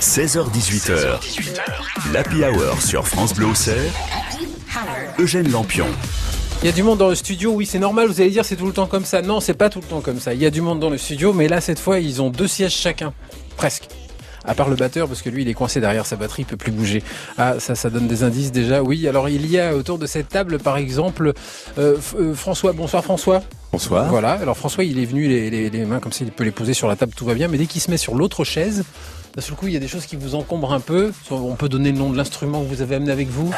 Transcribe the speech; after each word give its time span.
16h18h, 0.00 2.12
l'Happy 2.12 2.44
Hour 2.44 2.80
sur 2.80 3.08
France 3.08 3.34
Bleu 3.34 3.48
Eugène 5.18 5.50
Lampion. 5.50 5.88
Il 6.62 6.66
y 6.66 6.68
a 6.68 6.72
du 6.72 6.84
monde 6.84 6.98
dans 6.98 7.08
le 7.08 7.16
studio, 7.16 7.50
oui 7.50 7.66
c'est 7.66 7.80
normal, 7.80 8.06
vous 8.06 8.20
allez 8.20 8.30
dire 8.30 8.44
c'est 8.44 8.54
tout 8.54 8.66
le 8.66 8.72
temps 8.72 8.86
comme 8.86 9.04
ça. 9.04 9.22
Non, 9.22 9.40
c'est 9.40 9.54
pas 9.54 9.70
tout 9.70 9.80
le 9.80 9.86
temps 9.86 10.00
comme 10.00 10.20
ça. 10.20 10.34
Il 10.34 10.40
y 10.40 10.46
a 10.46 10.50
du 10.50 10.60
monde 10.60 10.78
dans 10.78 10.90
le 10.90 10.98
studio, 10.98 11.32
mais 11.32 11.48
là 11.48 11.60
cette 11.60 11.80
fois 11.80 11.98
ils 11.98 12.22
ont 12.22 12.30
deux 12.30 12.46
sièges 12.46 12.76
chacun, 12.76 13.12
presque. 13.56 13.88
À 14.44 14.54
part 14.54 14.68
le 14.68 14.76
batteur, 14.76 15.08
parce 15.08 15.20
que 15.20 15.30
lui 15.30 15.42
il 15.42 15.48
est 15.48 15.54
coincé 15.54 15.80
derrière 15.80 16.06
sa 16.06 16.14
batterie, 16.14 16.42
il 16.42 16.46
peut 16.46 16.56
plus 16.56 16.72
bouger. 16.72 17.02
Ah, 17.36 17.56
ça, 17.58 17.74
ça 17.74 17.90
donne 17.90 18.06
des 18.06 18.22
indices 18.22 18.52
déjà. 18.52 18.82
Oui, 18.82 19.06
alors 19.08 19.28
il 19.28 19.50
y 19.50 19.58
a 19.58 19.74
autour 19.74 19.98
de 19.98 20.06
cette 20.06 20.28
table, 20.28 20.58
par 20.58 20.78
exemple, 20.78 21.32
euh, 21.76 21.96
euh, 22.18 22.34
François. 22.34 22.72
Bonsoir 22.72 23.02
François. 23.02 23.42
Bonsoir. 23.72 24.08
Voilà. 24.08 24.32
Alors 24.32 24.56
François, 24.56 24.84
il 24.84 24.98
est 25.00 25.04
venu 25.04 25.28
les, 25.28 25.50
les, 25.50 25.68
les 25.68 25.84
mains 25.84 25.98
comme 25.98 26.12
ça, 26.12 26.24
il 26.24 26.30
peut 26.30 26.44
les 26.44 26.52
poser 26.52 26.72
sur 26.72 26.88
la 26.88 26.96
table, 26.96 27.12
tout 27.14 27.26
va 27.26 27.34
bien. 27.34 27.48
Mais 27.48 27.58
dès 27.58 27.66
qu'il 27.66 27.82
se 27.82 27.90
met 27.90 27.98
sur 27.98 28.14
l'autre 28.14 28.44
chaise, 28.44 28.84
d'un 29.38 29.42
seul 29.42 29.54
coup, 29.54 29.68
il 29.68 29.72
y 29.72 29.76
a 29.76 29.78
des 29.78 29.86
choses 29.86 30.04
qui 30.04 30.16
vous 30.16 30.34
encombrent 30.34 30.72
un 30.72 30.80
peu. 30.80 31.12
On 31.30 31.54
peut 31.54 31.68
donner 31.68 31.92
le 31.92 31.98
nom 31.98 32.10
de 32.10 32.16
l'instrument 32.16 32.60
que 32.60 32.66
vous 32.66 32.82
avez 32.82 32.96
amené 32.96 33.12
avec 33.12 33.28
vous. 33.28 33.54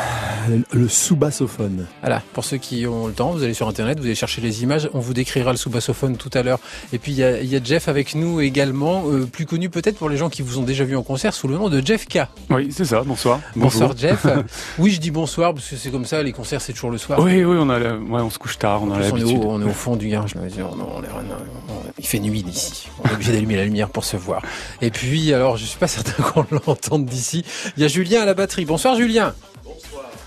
Le, 0.46 0.62
le 0.78 0.88
sous-bassophone. 0.90 1.86
Voilà, 2.02 2.22
pour 2.34 2.44
ceux 2.44 2.58
qui 2.58 2.86
ont 2.86 3.06
le 3.06 3.14
temps, 3.14 3.30
vous 3.30 3.42
allez 3.42 3.54
sur 3.54 3.66
Internet, 3.66 3.98
vous 3.98 4.04
allez 4.04 4.14
chercher 4.14 4.42
les 4.42 4.62
images, 4.62 4.90
on 4.92 4.98
vous 4.98 5.14
décrira 5.14 5.52
le 5.52 5.56
sous-bassophone 5.56 6.18
tout 6.18 6.28
à 6.34 6.42
l'heure. 6.42 6.58
Et 6.92 6.98
puis 6.98 7.12
il 7.12 7.18
y, 7.18 7.24
a, 7.24 7.40
il 7.40 7.48
y 7.48 7.56
a 7.56 7.62
Jeff 7.64 7.88
avec 7.88 8.14
nous 8.14 8.42
également, 8.42 9.04
euh, 9.06 9.24
plus 9.24 9.46
connu 9.46 9.70
peut-être 9.70 9.96
pour 9.96 10.10
les 10.10 10.18
gens 10.18 10.28
qui 10.28 10.42
vous 10.42 10.58
ont 10.58 10.64
déjà 10.64 10.84
vu 10.84 10.96
en 10.98 11.02
concert 11.02 11.32
sous 11.32 11.48
le 11.48 11.54
nom 11.54 11.70
de 11.70 11.80
Jeff 11.82 12.06
K. 12.06 12.26
Oui, 12.50 12.68
c'est 12.70 12.84
ça, 12.84 13.00
bonsoir. 13.02 13.40
Bonsoir 13.56 13.96
Jeff. 13.96 14.26
oui, 14.78 14.90
je 14.90 15.00
dis 15.00 15.10
bonsoir 15.10 15.54
parce 15.54 15.66
que 15.66 15.76
c'est 15.76 15.90
comme 15.90 16.04
ça, 16.04 16.22
les 16.22 16.32
concerts 16.32 16.60
c'est 16.60 16.74
toujours 16.74 16.90
le 16.90 16.98
soir. 16.98 17.20
Oui, 17.20 17.42
oui, 17.42 17.56
on, 17.58 17.70
a, 17.70 17.78
la- 17.78 17.96
ouais, 17.96 18.20
on 18.20 18.28
se 18.28 18.38
couche 18.38 18.58
tard, 18.58 18.82
on 18.82 18.90
a 18.90 18.96
plus, 18.96 19.12
on, 19.12 19.16
est 19.16 19.20
l'habitude. 19.20 19.44
au, 19.44 19.48
on 19.48 19.62
est 19.62 19.64
au 19.64 19.70
fond 19.70 19.96
du 19.96 20.08
garage. 20.10 20.34
il 21.98 22.06
fait 22.06 22.20
nuit 22.20 22.42
d'ici. 22.42 22.90
On 23.02 23.08
est 23.08 23.14
obligé 23.14 23.32
d'allumer 23.32 23.56
la 23.56 23.64
lumière 23.64 23.88
pour 23.88 24.04
se 24.04 24.18
voir. 24.18 24.42
Et 24.82 24.90
puis, 24.90 25.32
alors, 25.32 25.56
je 25.56 25.69
suis 25.70 25.78
pas 25.78 25.88
certain 25.88 26.22
qu'on 26.22 26.46
l'entende 26.50 27.06
d'ici. 27.06 27.44
Il 27.76 27.82
y 27.82 27.86
a 27.86 27.88
Julien 27.88 28.22
à 28.22 28.24
la 28.24 28.34
batterie. 28.34 28.64
Bonsoir 28.64 28.96
Julien. 28.96 29.34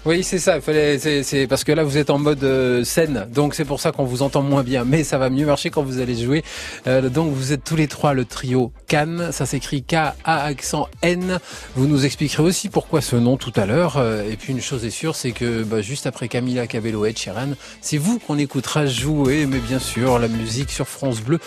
Oui, 0.06 0.22
c'est 0.22 0.40
ça. 0.40 0.60
Fallait, 0.60 1.00
c'est, 1.00 1.48
parce 1.48 1.64
que 1.64 1.72
là 1.72 1.86
vous 1.86 1.98
êtes 1.98 2.10
en 2.10 2.18
mode 2.20 2.44
euh, 2.44 2.84
scène, 2.84 3.26
donc 3.34 3.56
c'est 3.56 3.64
pour 3.64 3.80
ça 3.80 3.94
qu'on 3.94 4.04
vous 4.04 4.22
entend 4.22 4.42
moins 4.42 4.62
bien. 4.62 4.84
Mais 4.84 5.06
ça 5.06 5.18
va 5.18 5.30
mieux 5.30 5.46
marcher 5.46 5.70
quand 5.70 5.82
vous 5.82 6.00
allez 6.00 6.16
jouer. 6.22 6.44
Euh, 6.88 7.08
donc 7.10 7.32
vous 7.32 7.54
êtes 7.54 7.64
tous 7.64 7.78
les 7.78 7.88
trois 7.88 8.14
le 8.14 8.26
trio 8.26 8.74
Cannes. 8.88 9.30
Ça 9.32 9.46
s'écrit 9.46 9.82
K 9.82 9.94
A 10.26 10.44
accent 10.44 10.90
N. 11.04 11.40
Vous 11.78 11.88
nous 11.88 12.06
expliquerez 12.06 12.44
aussi 12.44 12.68
pourquoi 12.68 13.00
ce 13.00 13.16
nom 13.16 13.38
tout 13.38 13.54
à 13.56 13.66
l'heure. 13.66 13.96
Euh, 13.96 14.30
Et 14.30 14.36
puis 14.36 14.52
une 14.52 14.62
chose 14.62 14.84
est 14.84 14.90
sûre, 14.90 15.16
c'est 15.16 15.32
que 15.32 15.64
bah, 15.64 15.82
juste 15.82 16.06
après 16.06 16.28
Camila 16.28 16.68
Cabello 16.68 17.06
et 17.06 17.16
Sheeran, 17.16 17.54
c'est 17.80 17.98
vous 17.98 18.20
qu'on 18.20 18.38
écoutera 18.38 18.86
jouer. 18.86 19.46
Mais 19.46 19.60
bien 19.60 19.80
sûr, 19.80 20.20
la 20.20 20.28
musique 20.28 20.72
sur 20.72 20.88
France 20.88 21.22
Bleu, 21.22 21.40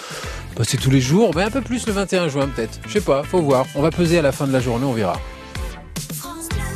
bah, 0.57 0.65
c'est 0.67 0.79
tous 0.79 0.91
les 0.91 1.03
jours, 1.03 1.33
mais 1.37 1.43
un 1.43 1.51
peu 1.51 1.61
plus 1.61 1.87
le 1.87 1.93
21 1.93 2.29
juin 2.29 2.49
peut-être. 2.49 2.81
Je 2.87 2.95
sais 2.95 3.01
pas, 3.03 3.23
faut 3.23 3.43
voir. 3.43 3.67
On 3.75 3.83
va 3.83 3.91
peser 3.91 4.19
à 4.19 4.23
la 4.23 4.33
fin 4.33 4.47
de 4.47 4.53
la 4.53 4.61
journée, 4.61 4.87
on 4.87 4.95
verra. 4.95 5.21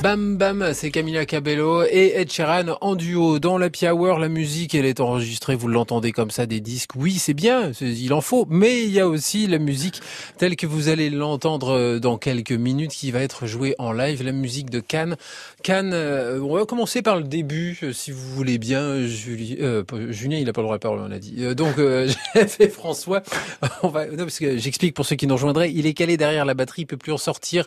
Bam 0.03 0.39
Bam, 0.39 0.70
c'est 0.73 0.91
Camila 0.91 1.27
Cabello 1.27 1.83
et 1.83 2.15
Ed 2.17 2.33
Sheeran 2.33 2.79
en 2.81 2.95
duo 2.95 3.39
dans 3.39 3.59
la 3.59 3.69
Hour. 3.93 4.19
La 4.19 4.31
musique, 4.31 4.75
elle 4.75 4.87
est 4.87 4.98
enregistrée, 4.98 5.57
vous 5.57 5.69
l'entendez 5.69 6.12
comme 6.12 6.31
ça, 6.31 6.47
des 6.47 6.61
disques. 6.61 6.92
Oui, 6.97 7.19
c'est 7.19 7.34
bien, 7.34 7.73
il 7.83 8.15
en 8.15 8.23
faut. 8.23 8.47
Mais 8.48 8.83
il 8.83 8.91
y 8.92 8.98
a 8.98 9.07
aussi 9.07 9.47
la 9.47 9.59
musique 9.59 10.01
telle 10.39 10.57
que 10.57 10.67
vous 10.67 10.89
allez 10.89 11.11
l'entendre 11.11 11.77
euh, 11.77 11.98
dans 11.98 12.17
quelques 12.17 12.53
minutes 12.53 12.92
qui 12.92 13.11
va 13.11 13.20
être 13.20 13.47
jouée 13.47 13.75
en 13.79 13.92
live. 13.92 14.23
La 14.23 14.33
musique 14.33 14.70
de 14.70 14.81
Cannes. 14.81 15.17
Cannes, 15.62 15.92
euh, 15.92 16.41
on 16.41 16.57
va 16.57 16.64
commencer 16.64 17.03
par 17.03 17.17
le 17.17 17.25
début, 17.25 17.79
euh, 17.83 17.92
si 17.92 18.11
vous 18.11 18.27
voulez 18.35 18.57
bien. 18.57 19.07
Julie, 19.07 19.59
Julien, 20.09 20.39
il 20.39 20.48
a 20.48 20.55
pas 20.55 20.62
le 20.62 20.67
droit 20.67 20.79
de 20.79 20.83
parler, 20.83 21.03
on 21.07 21.12
a 21.12 21.19
dit. 21.19 21.55
Donc, 21.55 21.79
euh, 21.79 22.09
Jeff 22.35 22.59
et 22.59 22.70
François, 22.70 23.23
on 23.83 23.89
va, 23.89 24.07
non, 24.07 24.17
parce 24.17 24.39
que 24.39 24.57
j'explique 24.57 24.95
pour 24.95 25.05
ceux 25.05 25.17
qui 25.17 25.27
nous 25.27 25.35
rejoindraient, 25.35 25.70
il 25.70 25.85
est 25.85 25.92
calé 25.92 26.17
derrière 26.17 26.47
la 26.47 26.55
batterie, 26.55 26.83
il 26.83 26.87
peut 26.87 26.97
plus 26.97 27.12
en 27.12 27.19
sortir. 27.19 27.67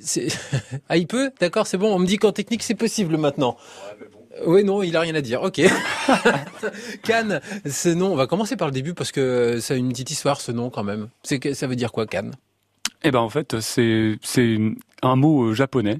C'est- 0.00 0.28
ah, 0.88 0.96
il 0.96 1.06
peut 1.06 1.30
D'accord, 1.40 1.66
c'est 1.66 1.78
bon. 1.78 1.94
On 1.94 1.98
me 1.98 2.06
dit 2.06 2.18
qu'en 2.18 2.32
technique, 2.32 2.62
c'est 2.62 2.74
possible 2.74 3.16
maintenant. 3.16 3.56
Oui, 4.46 4.62
non, 4.62 4.82
il 4.82 4.96
a 4.96 5.00
rien 5.00 5.14
à 5.16 5.20
dire. 5.20 5.42
Ok. 5.42 5.60
Cannes, 7.02 7.40
ce 7.68 7.88
nom, 7.88 8.12
on 8.12 8.16
va 8.16 8.26
commencer 8.26 8.56
par 8.56 8.68
le 8.68 8.72
début 8.72 8.94
parce 8.94 9.12
que 9.12 9.58
ça 9.60 9.74
a 9.74 9.76
une 9.76 9.88
petite 9.88 10.10
histoire, 10.10 10.40
ce 10.40 10.52
nom 10.52 10.70
quand 10.70 10.84
même. 10.84 11.08
C'est 11.22 11.38
que 11.38 11.54
ça 11.54 11.66
veut 11.66 11.76
dire 11.76 11.92
quoi, 11.92 12.06
Cannes? 12.06 12.34
Eh 13.04 13.10
ben 13.12 13.20
en 13.20 13.28
fait, 13.28 13.60
c'est 13.60 14.16
c'est 14.22 14.58
un 15.02 15.14
mot 15.14 15.44
euh, 15.50 15.54
japonais 15.54 15.98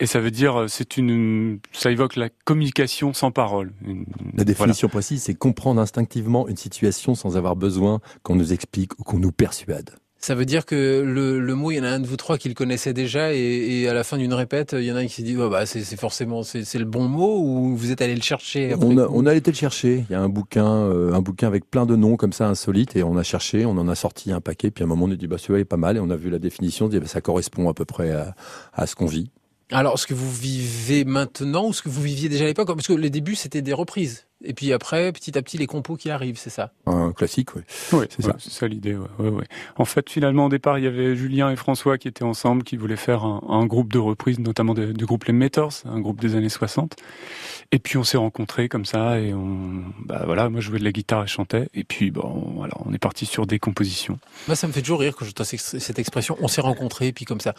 et 0.00 0.06
ça 0.06 0.18
veut 0.18 0.30
dire 0.30 0.62
euh, 0.62 0.66
c'est 0.68 0.96
une 0.96 1.58
ça 1.72 1.90
évoque 1.90 2.16
la 2.16 2.30
communication 2.44 3.12
sans 3.12 3.30
parole. 3.30 3.72
Une- 3.86 4.06
La 4.34 4.44
définition 4.44 4.88
précise, 4.88 5.22
c'est 5.24 5.34
comprendre 5.34 5.80
instinctivement 5.80 6.48
une 6.48 6.56
situation 6.56 7.14
sans 7.14 7.36
avoir 7.36 7.54
besoin 7.54 8.00
qu'on 8.22 8.34
nous 8.34 8.54
explique 8.54 8.98
ou 8.98 9.02
qu'on 9.04 9.18
nous 9.18 9.32
persuade. 9.32 9.90
Ça 10.24 10.36
veut 10.36 10.44
dire 10.44 10.64
que 10.66 11.02
le, 11.04 11.40
le 11.40 11.54
mot, 11.56 11.72
il 11.72 11.78
y 11.78 11.80
en 11.80 11.82
a 11.82 11.88
un 11.88 11.98
de 11.98 12.06
vous 12.06 12.16
trois 12.16 12.38
qui 12.38 12.48
le 12.48 12.54
connaissait 12.54 12.92
déjà 12.92 13.34
et, 13.34 13.38
et 13.38 13.88
à 13.88 13.92
la 13.92 14.04
fin 14.04 14.16
d'une 14.16 14.32
répète, 14.34 14.72
il 14.78 14.84
y 14.84 14.92
en 14.92 14.94
a 14.94 15.00
un 15.00 15.06
qui 15.06 15.14
s'est 15.14 15.22
dit, 15.24 15.36
oh, 15.36 15.50
bah, 15.50 15.66
c'est 15.66 15.82
forcément 15.96 16.44
c'est 16.44 16.78
le 16.78 16.84
bon 16.84 17.08
mot 17.08 17.40
ou 17.40 17.76
vous 17.76 17.90
êtes 17.90 18.00
allé 18.02 18.14
le 18.14 18.22
chercher 18.22 18.72
après 18.72 18.86
On 18.86 18.98
a, 18.98 19.08
on 19.08 19.26
a 19.26 19.34
été 19.34 19.50
le 19.50 19.56
chercher. 19.56 20.04
Il 20.08 20.12
y 20.12 20.14
a 20.14 20.20
un 20.20 20.28
bouquin, 20.28 20.64
euh, 20.64 21.12
un 21.12 21.20
bouquin 21.20 21.48
avec 21.48 21.68
plein 21.68 21.86
de 21.86 21.96
noms 21.96 22.16
comme 22.16 22.32
ça 22.32 22.46
insolites 22.46 22.94
et 22.94 23.02
on 23.02 23.16
a 23.16 23.24
cherché, 23.24 23.66
on 23.66 23.72
en 23.72 23.88
a 23.88 23.96
sorti 23.96 24.30
un 24.30 24.40
paquet. 24.40 24.70
Puis 24.70 24.84
à 24.84 24.86
un 24.86 24.88
moment, 24.88 25.06
on 25.06 25.10
a 25.10 25.16
dit 25.16 25.26
bah 25.26 25.38
celui-là 25.38 25.58
est 25.58 25.64
pas 25.64 25.76
mal 25.76 25.96
et 25.96 26.00
on 26.00 26.10
a 26.10 26.16
vu 26.16 26.30
la 26.30 26.38
définition, 26.38 26.86
on 26.86 26.88
dit 26.88 27.00
bah, 27.00 27.06
ça 27.08 27.20
correspond 27.20 27.68
à 27.68 27.74
peu 27.74 27.84
près 27.84 28.12
à, 28.12 28.36
à 28.74 28.86
ce 28.86 28.94
qu'on 28.94 29.06
vit. 29.06 29.28
Alors, 29.72 29.98
ce 29.98 30.06
que 30.06 30.14
vous 30.14 30.30
vivez 30.30 31.04
maintenant 31.04 31.66
ou 31.66 31.72
ce 31.72 31.82
que 31.82 31.88
vous 31.88 32.02
viviez 32.02 32.28
déjà 32.28 32.44
à 32.44 32.46
l'époque? 32.46 32.68
Parce 32.68 32.86
que 32.86 32.92
les 32.92 33.08
débuts, 33.08 33.34
c'était 33.34 33.62
des 33.62 33.72
reprises. 33.72 34.26
Et 34.44 34.54
puis 34.54 34.72
après, 34.72 35.12
petit 35.12 35.36
à 35.38 35.42
petit, 35.42 35.58
les 35.58 35.66
compos 35.66 35.96
qui 35.96 36.10
arrivent, 36.10 36.38
c'est 36.38 36.50
ça 36.50 36.72
Un 36.86 37.12
classique, 37.12 37.54
oui. 37.54 37.62
Oui, 37.92 38.06
C'est 38.10 38.24
ouais, 38.26 38.32
ça. 38.32 38.36
c'est 38.38 38.50
ça 38.50 38.66
l'idée. 38.68 38.94
Ouais, 38.96 39.06
ouais, 39.18 39.28
ouais. 39.28 39.44
En 39.76 39.84
fait, 39.84 40.08
finalement, 40.10 40.46
au 40.46 40.48
départ, 40.48 40.78
il 40.78 40.84
y 40.84 40.86
avait 40.86 41.14
Julien 41.16 41.50
et 41.50 41.56
François 41.56 41.98
qui 41.98 42.08
étaient 42.08 42.24
ensemble, 42.24 42.64
qui 42.64 42.76
voulaient 42.76 42.96
faire 42.96 43.24
un, 43.24 43.40
un 43.48 43.66
groupe 43.66 43.92
de 43.92 43.98
reprises, 43.98 44.38
notamment 44.38 44.74
du 44.74 45.06
groupe 45.06 45.24
Les 45.24 45.32
Meters, 45.32 45.68
un 45.84 46.00
groupe 46.00 46.20
des 46.20 46.34
années 46.34 46.48
60. 46.48 46.96
Et 47.72 47.78
puis 47.78 47.96
on 47.98 48.04
s'est 48.04 48.18
rencontrés 48.18 48.68
comme 48.68 48.84
ça, 48.84 49.18
et 49.18 49.32
on, 49.32 49.84
bah 50.04 50.22
voilà, 50.26 50.48
moi 50.50 50.60
je 50.60 50.66
jouais 50.68 50.78
de 50.78 50.84
la 50.84 50.92
guitare 50.92 51.24
et 51.24 51.26
je 51.26 51.32
chantais, 51.32 51.68
et 51.74 51.84
puis 51.84 52.10
bon, 52.10 52.52
voilà, 52.56 52.74
on 52.84 52.92
est 52.92 52.98
parti 52.98 53.24
sur 53.26 53.46
des 53.46 53.58
compositions. 53.58 54.18
Moi, 54.46 54.56
ça 54.56 54.66
me 54.66 54.72
fait 54.72 54.82
toujours 54.82 55.00
rire 55.00 55.14
quand 55.16 55.24
j'entends 55.24 55.44
cette 55.44 55.60
cette 55.60 55.98
expression. 55.98 56.36
On 56.40 56.48
s'est 56.48 56.60
rencontrés, 56.60 57.08
et 57.08 57.12
puis 57.12 57.24
comme 57.24 57.40
ça. 57.40 57.54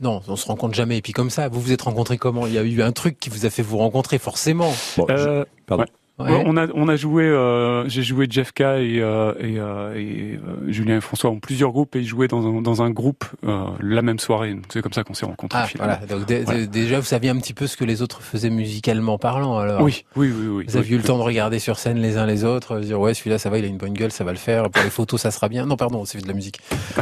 Non, 0.00 0.22
on 0.26 0.36
se 0.36 0.46
rencontre 0.46 0.74
jamais, 0.74 0.98
et 0.98 1.02
puis 1.02 1.12
comme 1.12 1.30
ça. 1.30 1.48
Vous 1.48 1.60
vous 1.60 1.72
êtes 1.72 1.82
rencontrés 1.82 2.16
comment? 2.16 2.46
Il 2.46 2.52
y 2.54 2.58
a 2.58 2.62
eu 2.62 2.80
un 2.82 2.92
truc 2.92 3.18
qui 3.20 3.28
vous 3.28 3.44
a 3.44 3.50
fait 3.50 3.62
vous 3.62 3.78
rencontrer, 3.78 4.18
forcément. 4.18 4.72
Bon, 4.96 5.06
je- 5.08 5.14
Euh, 5.14 5.44
pardon. 5.66 5.84
Ouais. 6.18 6.30
Ouais, 6.30 6.42
On 6.46 6.56
a 6.56 6.66
on 6.74 6.88
a 6.88 6.96
joué, 6.96 7.24
euh, 7.24 7.88
j'ai 7.88 8.02
joué 8.02 8.26
Jeff 8.28 8.52
K 8.52 8.60
et, 8.60 8.64
euh, 9.00 9.32
et, 9.40 9.58
euh, 9.58 9.94
et, 9.94 10.34
euh, 10.36 10.70
Julien 10.72 10.96
et 10.96 11.00
François 11.00 11.30
ont 11.30 11.38
plusieurs 11.38 11.70
groupes 11.70 11.94
et 11.96 12.00
ils 12.00 12.06
jouaient 12.06 12.26
dans 12.28 12.44
un, 12.46 12.60
dans 12.60 12.82
un 12.82 12.90
groupe 12.90 13.24
euh, 13.46 13.66
la 13.80 14.02
même 14.02 14.18
soirée. 14.18 14.56
C'est 14.72 14.82
comme 14.82 14.92
ça 14.92 15.04
qu'on 15.04 15.14
s'est 15.14 15.26
rencontrés. 15.26 15.58
Ah, 15.62 15.66
finalement. 15.66 15.94
voilà. 16.08 16.24
Donc, 16.24 16.28
Voilà. 16.44 16.66
déjà, 16.66 16.98
vous 17.00 17.06
saviez 17.06 17.30
un 17.30 17.36
petit 17.38 17.54
peu 17.54 17.66
ce 17.66 17.76
que 17.76 17.84
les 17.84 18.02
autres 18.02 18.20
faisaient 18.22 18.50
musicalement 18.50 19.16
parlant, 19.18 19.58
alors. 19.58 19.80
Oui, 19.82 20.04
oui, 20.16 20.32
oui, 20.36 20.46
oui. 20.48 20.64
Vous 20.68 20.76
avez 20.76 20.88
oui, 20.88 20.94
eu 20.94 20.98
le 20.98 21.04
temps 21.04 21.18
de 21.18 21.22
regarder 21.22 21.58
sur 21.60 21.78
scène 21.78 21.98
les 21.98 22.16
uns 22.16 22.26
les 22.26 22.44
autres, 22.44 22.72
euh, 22.76 22.80
dire 22.80 22.98
ouais 23.00 23.14
celui-là 23.14 23.38
ça 23.38 23.48
va, 23.50 23.58
il 23.58 23.64
a 23.64 23.68
une 23.68 23.78
bonne 23.78 23.94
gueule, 23.94 24.10
ça 24.12 24.24
va 24.24 24.32
le 24.32 24.38
faire. 24.38 24.70
Pour 24.70 24.82
les 24.82 24.90
photos 24.90 25.20
ça 25.20 25.30
sera 25.30 25.48
bien. 25.48 25.66
Non 25.66 25.76
pardon, 25.76 26.04
c'est 26.04 26.20
de 26.20 26.26
la 26.28 26.34
musique. 26.34 26.58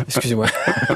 Excusez-moi. 0.06 0.46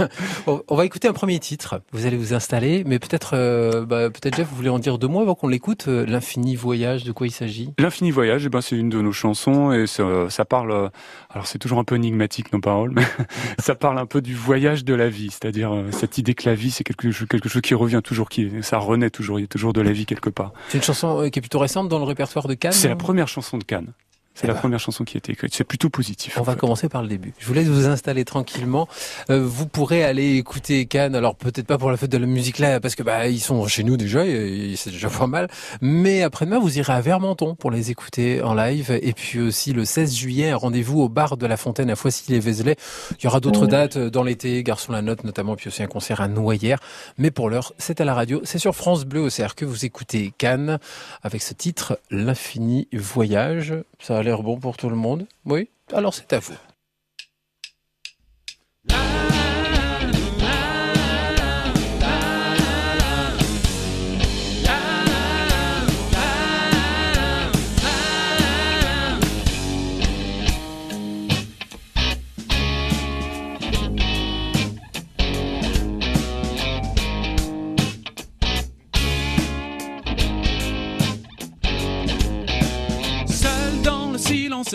on 0.47 0.75
va 0.77 0.85
écouter 0.85 1.09
un 1.09 1.13
premier 1.13 1.39
titre. 1.39 1.81
Vous 1.93 2.07
allez 2.07 2.17
vous 2.17 2.35
installer, 2.35 2.83
mais 2.87 2.99
peut-être, 2.99 3.33
euh, 3.35 3.85
bah, 3.85 4.11
peut-être 4.11 4.37
Jeff, 4.37 4.49
vous 4.49 4.57
voulez 4.57 4.69
en 4.69 4.79
dire 4.79 4.99
deux 4.99 5.09
mots 5.09 5.21
avant 5.21 5.35
qu'on 5.35 5.49
l'écoute. 5.49 5.87
euh, 5.89 6.05
L'infini 6.07 6.57
voyage, 6.57 7.05
de 7.05 7.13
quoi 7.13 7.27
il 7.27 7.31
s'agit? 7.33 7.71
L'infini 7.79 8.10
voyage, 8.11 8.47
eh 8.47 8.49
ben 8.49 8.61
c'est 8.61 8.77
une 8.77 8.89
de 8.89 9.01
nos 9.01 9.13
chansons 9.13 9.73
et 9.73 9.87
ça, 9.87 10.29
ça 10.29 10.45
parle. 10.45 10.71
euh, 10.73 10.89
Alors 11.31 11.47
c'est 11.47 11.59
toujours 11.59 11.79
un 11.79 11.85
peu 11.85 11.97
énigmatique 11.97 12.53
nos 12.53 12.61
paroles, 12.61 12.91
mais 12.95 13.03
ça 13.59 13.75
parle 13.75 13.99
un 13.99 14.07
peu 14.07 14.21
du 14.21 14.35
voyage 14.35 14.85
de 14.85 14.95
la 14.95 15.09
vie, 15.09 15.31
c'est-à-dire 15.31 15.73
euh, 15.75 15.91
cette 15.93 16.19
idée 16.19 16.35
que 16.35 16.49
la 16.49 16.55
vie 16.55 16.71
c'est 16.71 16.85
quelque 16.85 17.11
chose, 17.11 17.27
quelque 17.29 17.49
chose 17.49 17.63
qui 17.63 17.75
revient 17.75 18.01
toujours, 18.03 18.29
qui 18.29 18.51
ça 18.63 18.79
renaît 18.79 19.11
toujours, 19.11 19.39
il 19.39 19.43
y 19.43 19.45
a 19.45 19.49
toujours 19.49 19.73
de 19.73 19.81
la 19.81 19.93
vie 19.93 20.07
quelque 20.07 20.31
part. 20.31 20.53
C'est 20.69 20.79
une 20.79 20.85
chanson 20.85 21.23
euh, 21.23 21.29
qui 21.29 21.39
est 21.39 21.43
plutôt 21.43 21.59
récente 21.59 21.89
dans 21.89 21.99
le 21.99 22.05
répertoire 22.05 22.47
de 22.49 22.55
Cannes. 22.55 22.73
C'est 22.73 22.89
la 22.89 22.97
première 22.97 23.29
chanson 23.29 23.59
de 23.59 23.65
Cannes. 23.65 23.93
C'est 24.41 24.47
la 24.47 24.55
ben. 24.55 24.61
première 24.61 24.81
chanson 24.81 25.05
qui 25.05 25.17
a 25.17 25.19
été 25.19 25.33
écrite. 25.33 25.55
C'est 25.55 25.65
plutôt 25.65 25.91
positif. 25.91 26.39
On 26.41 26.43
va 26.43 26.55
fait. 26.55 26.61
commencer 26.61 26.89
par 26.89 27.03
le 27.03 27.09
début. 27.09 27.35
Je 27.39 27.47
vous 27.47 27.53
laisse 27.53 27.67
vous 27.67 27.87
installer 27.87 28.25
tranquillement. 28.25 28.89
Euh, 29.29 29.45
vous 29.45 29.67
pourrez 29.67 30.03
aller 30.03 30.37
écouter 30.37 30.87
Cannes. 30.87 31.15
Alors 31.15 31.37
peut-être 31.37 31.67
pas 31.67 31.77
pour 31.77 31.91
la 31.91 31.99
fête 31.99 32.11
de 32.11 32.17
la 32.17 32.25
musique 32.25 32.59
là, 32.59 32.81
parce 32.81 32.95
que 32.95 33.03
bah 33.03 33.29
ils 33.29 33.41
sont 33.41 33.67
chez 33.69 33.85
nous 33.85 33.99
déjà, 33.99 34.25
et, 34.25 34.73
et 34.73 34.77
c'est 34.77 34.93
déjà 34.93 35.11
pas 35.11 35.27
mal. 35.27 35.49
Mais 35.83 36.23
après-demain, 36.23 36.59
vous 36.59 36.79
irez 36.79 36.95
à 36.95 37.03
Vermenton 37.03 37.55
pour 37.55 37.71
les 37.71 37.91
écouter 37.91 38.41
en 38.41 38.55
live. 38.55 38.99
Et 39.03 39.13
puis 39.13 39.41
aussi 39.41 39.75
le 39.75 39.85
16 39.85 40.15
juillet, 40.15 40.51
un 40.51 40.57
rendez-vous 40.57 41.03
au 41.03 41.11
bar 41.11 41.37
de 41.37 41.45
la 41.45 41.59
Fontaine 41.59 41.91
à 41.91 41.97
Foissy-les-Vézelay. 41.97 42.77
Il 43.19 43.25
y 43.25 43.27
aura 43.27 43.41
d'autres 43.41 43.67
dates 43.67 43.99
euh, 43.99 44.09
dans 44.09 44.23
l'été, 44.23 44.63
Garçon 44.63 44.93
la 44.93 45.03
Note 45.03 45.23
notamment, 45.25 45.55
puis 45.55 45.69
aussi 45.69 45.83
un 45.83 45.87
concert 45.87 46.23
à 46.23 46.29
Noyères. 46.29 46.81
Mais 47.19 47.31
pour 47.31 47.51
l'heure, 47.51 47.75
c'est 47.77 48.01
à 48.01 48.07
la 48.07 48.15
radio, 48.15 48.41
c'est 48.45 48.59
sur 48.59 48.75
France 48.75 49.05
Bleu 49.05 49.21
au 49.21 49.29
CR 49.29 49.55
que 49.55 49.67
vous 49.67 49.85
écoutez 49.85 50.33
Cannes 50.39 50.79
avec 51.23 51.43
ce 51.43 51.53
titre 51.53 52.01
L'infini 52.11 52.89
voyage. 52.95 53.75
Ça 53.99 54.17
a 54.17 54.23
l'air 54.23 54.30
bon 54.39 54.59
pour 54.59 54.77
tout 54.77 54.89
le 54.89 54.97
monde. 54.97 55.27
Oui 55.45 55.71
Alors 55.93 56.15
c'est 56.15 56.33
à 56.33 56.39
vous. 56.39 56.55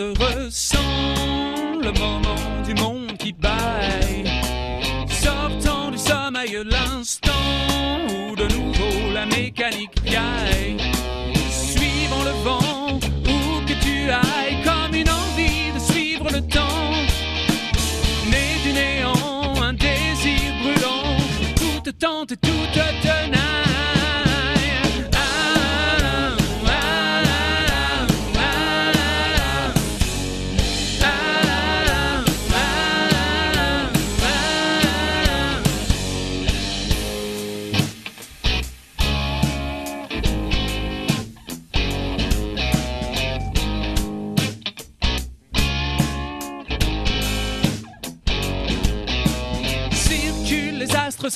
Ressent, 0.02 0.76
le 1.80 1.90
moment 1.98 2.55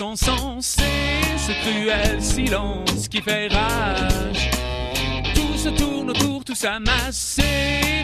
sensés, 0.00 0.80
ce 1.36 1.52
cruel 1.62 2.22
silence 2.22 3.06
qui 3.08 3.20
fait 3.20 3.48
rage. 3.48 4.50
Tout 5.34 5.58
se 5.58 5.68
tourne 5.68 6.10
autour, 6.10 6.42
tout 6.42 6.54
s'amassé, 6.54 7.42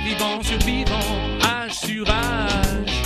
vivant 0.05 0.43
sur 0.43 0.59
vivant, 0.59 1.15
âge 1.43 1.73
sur 1.73 2.09
âge. 2.11 3.03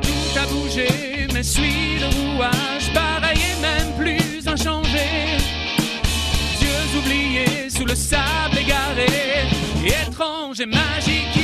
Tout 0.00 0.38
a 0.38 0.46
bougé, 0.46 1.26
mais 1.32 1.42
suit 1.42 1.98
le 1.98 2.06
rouage, 2.06 2.92
pareil 2.94 3.40
et 3.52 3.60
même 3.60 3.92
plus 3.96 4.46
inchangé. 4.46 5.08
Dieux 6.60 6.98
oubliés 6.98 7.68
sous 7.68 7.84
le 7.84 7.96
sable 7.96 8.58
égaré, 8.58 9.48
étrange 9.84 10.60
et 10.60 10.66
magique 10.66 11.43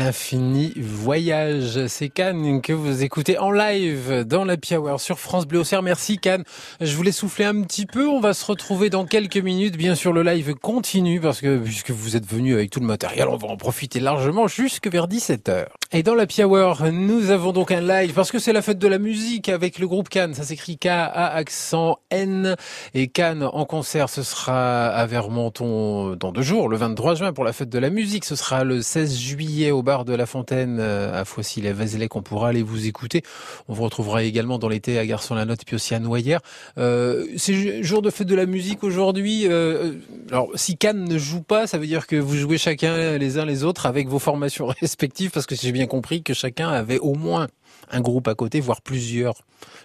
L'infini 0.11 0.73
voyage, 0.75 1.87
c'est 1.87 2.09
Cannes 2.09 2.59
que 2.61 2.73
vous 2.73 3.01
écoutez 3.01 3.37
en 3.37 3.49
live 3.49 4.25
dans 4.25 4.43
la 4.43 4.57
Hour 4.73 4.99
sur 4.99 5.19
France 5.19 5.47
Bleu 5.47 5.59
Auxerre. 5.59 5.83
Merci 5.83 6.17
Cannes. 6.17 6.43
Je 6.81 6.97
voulais 6.97 7.13
souffler 7.13 7.45
un 7.45 7.61
petit 7.61 7.85
peu. 7.85 8.09
On 8.09 8.19
va 8.19 8.33
se 8.33 8.45
retrouver 8.45 8.89
dans 8.89 9.05
quelques 9.05 9.37
minutes. 9.37 9.77
Bien 9.77 9.95
sûr, 9.95 10.11
le 10.11 10.21
live 10.21 10.53
continue 10.55 11.21
parce 11.21 11.39
que 11.39 11.57
puisque 11.59 11.91
vous 11.91 12.17
êtes 12.17 12.29
venus 12.29 12.55
avec 12.55 12.71
tout 12.71 12.81
le 12.81 12.87
matériel, 12.87 13.29
on 13.29 13.37
va 13.37 13.47
en 13.47 13.55
profiter 13.55 14.01
largement 14.01 14.49
jusque 14.49 14.89
vers 14.89 15.07
17h. 15.07 15.67
Et 15.93 16.03
dans 16.03 16.15
la 16.15 16.25
Hour, 16.39 16.83
nous 16.91 17.31
avons 17.31 17.53
donc 17.53 17.71
un 17.71 17.81
live 17.81 18.13
parce 18.13 18.31
que 18.31 18.39
c'est 18.39 18.53
la 18.53 18.61
fête 18.61 18.79
de 18.79 18.87
la 18.87 18.97
musique 18.97 19.47
avec 19.47 19.79
le 19.79 19.87
groupe 19.87 20.09
Cannes. 20.09 20.33
Ça 20.33 20.43
s'écrit 20.43 20.77
K-A 20.77 21.27
accent 21.27 21.99
N 22.09 22.57
et 22.93 23.07
Cannes 23.07 23.43
en 23.43 23.63
concert. 23.63 24.09
Ce 24.09 24.23
sera 24.23 24.87
à 24.87 25.05
Vermenton 25.05 26.17
dans 26.17 26.33
deux 26.33 26.41
jours, 26.41 26.67
le 26.67 26.75
23 26.75 27.15
juin 27.15 27.33
pour 27.33 27.45
la 27.45 27.53
fête 27.53 27.69
de 27.69 27.79
la 27.79 27.89
musique. 27.89 28.25
Ce 28.25 28.35
sera 28.35 28.65
le 28.65 28.81
16 28.81 29.17
juillet 29.17 29.71
au 29.71 29.83
bar 29.83 30.00
de 30.05 30.13
la 30.13 30.25
Fontaine 30.25 30.77
euh, 30.79 31.19
à 31.19 31.25
Foissy-les-Vézelay 31.25 32.07
qu'on 32.07 32.21
pourra 32.21 32.49
aller 32.49 32.63
vous 32.63 32.87
écouter. 32.87 33.23
On 33.67 33.73
vous 33.73 33.83
retrouvera 33.83 34.23
également 34.23 34.59
dans 34.59 34.69
l'été 34.69 34.97
à 34.99 35.05
Garçon-la-Note 35.05 35.61
puis 35.65 35.75
aussi 35.75 35.93
à 35.95 35.99
Noyères. 35.99 36.41
Euh, 36.77 37.25
c'est 37.37 37.83
jour 37.83 38.01
de 38.01 38.09
fête 38.09 38.27
de 38.27 38.35
la 38.35 38.45
musique 38.45 38.83
aujourd'hui. 38.83 39.47
Euh, 39.47 39.93
alors 40.29 40.49
si 40.55 40.77
Cannes 40.77 41.05
ne 41.05 41.17
joue 41.17 41.41
pas, 41.41 41.67
ça 41.67 41.77
veut 41.77 41.87
dire 41.87 42.07
que 42.07 42.15
vous 42.15 42.35
jouez 42.35 42.57
chacun 42.57 43.17
les 43.17 43.37
uns 43.37 43.45
les 43.45 43.63
autres 43.63 43.85
avec 43.85 44.07
vos 44.07 44.19
formations 44.19 44.67
respectives 44.81 45.31
parce 45.31 45.45
que 45.45 45.55
si 45.55 45.65
j'ai 45.65 45.71
bien 45.71 45.87
compris 45.87 46.23
que 46.23 46.33
chacun 46.33 46.69
avait 46.69 46.99
au 46.99 47.15
moins 47.15 47.47
un 47.91 48.01
groupe 48.01 48.27
à 48.27 48.35
côté, 48.35 48.59
voire 48.59 48.81
plusieurs. 48.81 49.35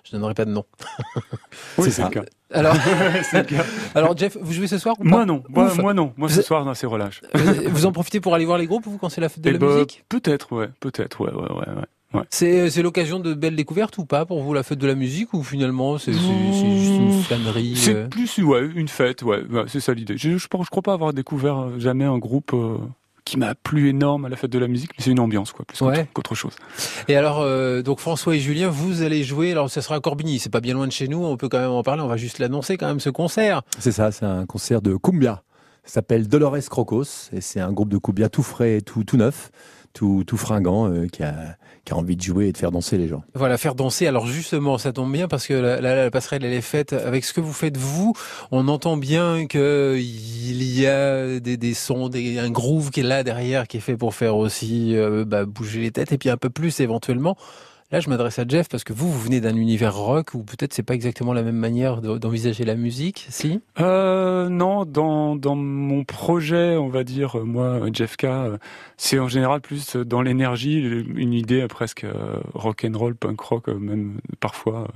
Je 0.04 0.12
donnerai 0.12 0.35
pas 0.35 0.44
de 0.44 0.50
nom. 0.50 0.64
Oui, 1.78 1.85
C'est 1.85 1.90
c'est 1.90 2.02
ça. 2.02 2.11
Alors, 2.52 2.76
alors 3.94 4.16
Jeff, 4.16 4.36
vous 4.40 4.52
jouez 4.52 4.66
ce 4.68 4.78
soir 4.78 4.94
ou 4.98 5.02
pas 5.02 5.08
Moi 5.08 5.24
non, 5.26 5.42
moi, 5.48 5.94
non, 5.94 6.12
moi 6.16 6.28
ce 6.28 6.42
soir, 6.42 6.64
non, 6.64 6.74
c'est 6.74 6.86
relâche. 6.86 7.20
Vous, 7.34 7.52
vous 7.70 7.86
en 7.86 7.92
profitez 7.92 8.20
pour 8.20 8.34
aller 8.34 8.44
voir 8.44 8.58
les 8.58 8.66
groupes 8.66 8.84
vous 8.86 8.98
quand 8.98 9.08
c'est 9.08 9.20
la 9.20 9.28
fête 9.28 9.42
de 9.42 9.48
Eh 9.48 9.52
la 9.52 9.58
ben, 9.58 9.66
musique? 9.66 10.04
Peut-être, 10.08 10.52
ouais, 10.52 10.68
peut-être, 10.80 11.20
ouais, 11.22 11.32
ouais, 11.32 11.50
ouais. 11.50 11.74
ouais. 12.14 12.22
C'est 12.30 12.70
c'est 12.70 12.82
l'occasion 12.82 13.18
de 13.18 13.34
belles 13.34 13.56
découvertes 13.56 13.98
ou 13.98 14.04
pas 14.06 14.24
pour 14.24 14.42
vous 14.42 14.54
la 14.54 14.62
fête 14.62 14.78
de 14.78 14.86
la 14.86 14.94
musique 14.94 15.34
ou 15.34 15.42
finalement 15.42 15.98
c'est 15.98 16.12
juste 16.12 16.24
une 16.24 17.20
flânerie 17.22 17.76
C'est 17.76 17.94
euh, 17.94 18.06
plus, 18.08 18.38
ouais, 18.38 18.64
une 18.74 18.88
fête, 18.88 19.22
ouais, 19.22 19.42
ouais, 19.50 19.64
c'est 19.66 19.80
ça 19.80 19.92
l'idée. 19.92 20.16
Je, 20.16 20.30
je, 20.30 20.38
je 20.38 20.48
crois 20.48 20.82
pas 20.82 20.92
avoir 20.92 21.12
découvert 21.12 21.58
euh, 21.58 21.78
jamais 21.78 22.04
un 22.04 22.18
groupe 22.18 22.52
euh, 22.54 22.78
qui 23.26 23.37
m'a 23.37 23.54
plu 23.54 23.90
énorme 23.90 24.25
à 24.25 24.28
la 24.30 24.37
fête 24.37 24.50
de 24.50 24.59
la 24.59 24.68
musique, 24.68 24.92
mais 24.97 25.04
c'est 25.04 25.11
une 25.11 25.21
ambiance, 25.21 25.52
quoi, 25.52 25.66
plus 25.66 25.76
qu'autre 25.78 25.90
Ouais. 25.99 26.09
qu'autre 26.14 26.35
chose. 26.35 26.54
Et 27.09 27.16
alors 27.16 27.40
euh, 27.40 27.83
donc 27.83 28.00
François 28.00 28.35
et 28.37 28.40
Julien, 28.40 28.68
vous 28.68 29.02
allez 29.02 29.23
jouer. 29.25 29.50
Alors 29.50 29.68
ça 29.68 29.83
sera 29.83 29.97
à 29.97 30.00
Corbigny, 30.00 30.38
c'est 30.38 30.49
pas 30.49 30.61
bien 30.62 30.73
loin 30.73 30.87
de 30.87 30.92
chez 30.92 31.09
nous. 31.09 31.23
On 31.23 31.37
peut 31.37 31.49
quand 31.50 31.59
même 31.59 31.71
en 31.71 31.83
parler. 31.83 32.00
On 32.02 32.06
va 32.09 32.16
juste 32.16 32.38
l'annoncer 32.38 32.78
quand 32.78 32.87
même 32.87 33.00
ce 33.00 33.11
concert. 33.11 33.61
C'est 33.78 33.92
ça, 33.92 34.12
c'est 34.12 34.25
un 34.25 34.47
concert 34.47 34.80
de 34.80 34.97
cumbia. 34.97 35.42
Ça 35.85 35.95
s'appelle 35.95 36.26
Dolores 36.28 36.56
Crocos 36.71 37.30
et 37.33 37.40
c'est 37.40 37.61
un 37.61 37.73
groupe 37.73 37.88
de 37.90 37.99
cumbia 37.99 38.28
tout 38.28 38.42
frais, 38.42 38.80
tout, 38.80 39.04
tout 39.04 39.16
neuf, 39.16 39.50
tout, 39.92 40.25
tout 40.26 40.37
fringant 40.37 40.88
euh, 40.90 41.06
qui, 41.06 41.23
a, 41.23 41.56
qui 41.87 41.93
a 41.95 41.97
envie 41.97 42.16
de 42.16 42.21
jouer 42.23 42.49
et 42.49 42.52
de 42.52 42.59
faire 42.59 42.73
danser 42.73 42.99
les 42.99 43.09
gens. 43.09 43.23
Voilà, 43.35 43.57
faire 43.57 43.75
danser. 43.75 44.07
Alors 44.07 44.26
justement, 44.26 44.76
ça 44.76 44.93
tombe 44.93 45.11
bien 45.11 45.28
parce 45.28 45.47
que 45.47 45.55
la, 45.55 45.81
la- 45.81 45.95
la 46.05 46.11
passerelle 46.11 46.45
elle 46.45 46.52
est 46.52 46.61
faite 46.61 46.93
avec 46.93 47.25
ce 47.25 47.33
que 47.33 47.40
vous 47.40 47.52
faites 47.55 47.76
vous. 47.78 48.12
On 48.50 48.69
entend 48.69 48.97
bien 48.99 49.47
que 49.47 49.97
il 49.99 50.62
y 50.78 50.87
a 50.87 51.38
des, 51.40 51.57
des 51.57 51.75
sons, 51.75 52.09
des, 52.09 52.38
un 52.38 52.50
groove 52.50 52.90
qui 52.90 53.00
est 53.00 53.05
là 53.05 53.23
derrière, 53.23 53.66
qui 53.69 53.76
est 53.78 53.81
fait 53.81 53.97
pour 53.97 54.14
faire 54.14 54.37
aussi 54.37 54.97
euh, 54.97 55.25
bah, 55.25 55.45
bouger 55.47 55.81
les 55.81 55.93
têtes 55.93 56.11
et 56.12 56.19
puis 56.19 56.28
un 56.28 56.37
peu 56.37 56.50
plus 56.50 56.81
éventuellement. 56.81 57.37
Là, 57.93 58.00
je 58.00 58.11
m'adresse 58.11 58.40
à 58.40 58.45
Jeff 58.49 58.69
parce 58.69 58.83
que 58.83 58.93
vous, 58.93 59.09
vous 59.09 59.21
venez 59.21 59.40
d'un 59.40 59.55
univers 59.55 59.95
rock 59.95 60.35
où 60.35 60.43
peut-être 60.43 60.75
c'est 60.75 60.83
pas 60.83 60.95
exactement 60.95 61.33
la 61.33 61.45
même 61.45 61.55
manière 61.55 62.00
d'envisager 62.00 62.64
la 62.64 62.75
musique, 62.75 63.28
si? 63.31 63.61
Euh, 63.78 64.49
Non, 64.49 64.85
dans, 64.85 65.37
dans 65.37 65.55
mon 65.55 66.02
projet, 66.02 66.76
on 66.76 66.88
va 66.88 67.05
dire, 67.05 67.37
moi, 67.45 67.81
Jeff 67.93 68.16
K, 68.16 68.25
euh, 68.25 68.59
c'est 68.97 69.21
en 69.21 69.28
général 69.28 69.61
plus 69.61 69.95
dans 69.95 70.21
l'énergie, 70.21 70.81
une 70.81 71.33
idée 71.33 71.64
presque 71.69 72.02
euh, 72.02 72.40
rock 72.55 72.85
and 72.85 72.99
roll, 72.99 73.14
punk 73.14 73.40
rock, 73.40 73.69
même 73.69 74.19
parfois. 74.40 74.88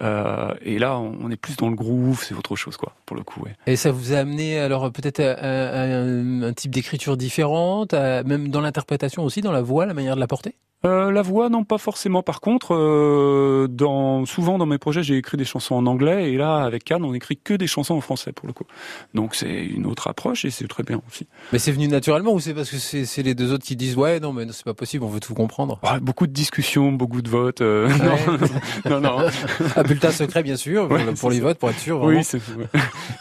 et 0.00 0.78
là, 0.78 0.96
on 0.96 1.30
est 1.32 1.36
plus 1.36 1.56
dans 1.56 1.68
le 1.68 1.74
groove, 1.74 2.22
c'est 2.22 2.36
autre 2.36 2.54
chose, 2.54 2.76
quoi, 2.76 2.92
pour 3.04 3.16
le 3.16 3.24
coup. 3.24 3.42
Ouais. 3.42 3.56
Et 3.66 3.74
ça 3.74 3.90
vous 3.90 4.12
a 4.12 4.18
amené 4.18 4.60
alors 4.60 4.92
peut-être 4.92 5.18
à, 5.20 5.82
un, 5.82 6.52
type 6.52 6.70
d'écriture 6.70 7.16
différente, 7.16 7.94
même 7.94 8.48
dans 8.48 8.60
l'interprétation 8.60 9.24
aussi, 9.24 9.40
dans 9.40 9.50
la 9.50 9.62
voix, 9.62 9.86
la 9.86 9.94
manière 9.94 10.14
de 10.14 10.20
la 10.20 10.28
porter? 10.28 10.54
Euh, 10.84 11.10
la 11.10 11.22
voix, 11.22 11.48
non, 11.48 11.64
pas 11.64 11.78
forcément. 11.78 12.22
Par 12.22 12.40
contre, 12.40 12.72
euh, 12.72 13.66
dans, 13.68 14.24
souvent 14.26 14.58
dans 14.58 14.66
mes 14.66 14.78
projets, 14.78 15.02
j'ai 15.02 15.16
écrit 15.16 15.36
des 15.36 15.44
chansons 15.44 15.74
en 15.74 15.86
anglais, 15.86 16.32
et 16.32 16.36
là, 16.36 16.58
avec 16.58 16.84
Cannes, 16.84 17.04
on 17.04 17.14
écrit 17.14 17.36
que 17.36 17.54
des 17.54 17.66
chansons 17.66 17.94
en 17.94 18.00
français 18.00 18.32
pour 18.32 18.46
le 18.46 18.52
coup. 18.52 18.64
Donc 19.12 19.34
c'est 19.34 19.64
une 19.64 19.86
autre 19.86 20.06
approche 20.06 20.44
et 20.44 20.50
c'est 20.50 20.68
très 20.68 20.84
bien 20.84 21.00
aussi. 21.08 21.26
Mais 21.52 21.58
c'est 21.58 21.72
venu 21.72 21.88
naturellement 21.88 22.32
ou 22.32 22.38
c'est 22.38 22.54
parce 22.54 22.70
que 22.70 22.78
c'est 22.78 23.22
les 23.22 23.34
deux 23.34 23.52
autres 23.52 23.64
qui 23.64 23.74
disent 23.74 23.96
ouais, 23.96 24.20
non, 24.20 24.32
mais 24.32 24.46
c'est 24.52 24.64
pas 24.64 24.74
possible, 24.74 25.02
on 25.04 25.08
veut 25.08 25.20
tout 25.20 25.34
comprendre? 25.34 25.80
beaucoup 26.00 26.28
de 26.28 26.32
discussions, 26.32 26.92
beaucoup 26.92 27.22
de 27.22 27.28
votes. 27.28 27.60
Euh, 27.60 27.88
non, 28.84 29.00
non, 29.00 29.00
non. 29.00 29.26
Un 29.76 29.82
bulletin 29.82 30.12
secret, 30.12 30.44
bien 30.44 30.56
sûr, 30.56 30.88
pour, 31.18 31.30
les 31.30 31.40
votes, 31.40 31.58
pour 31.58 31.70
être 31.70 31.80
sûr. 31.80 32.00
Oui, 32.02 32.22
c'est. 32.22 32.40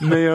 mais 0.02 0.28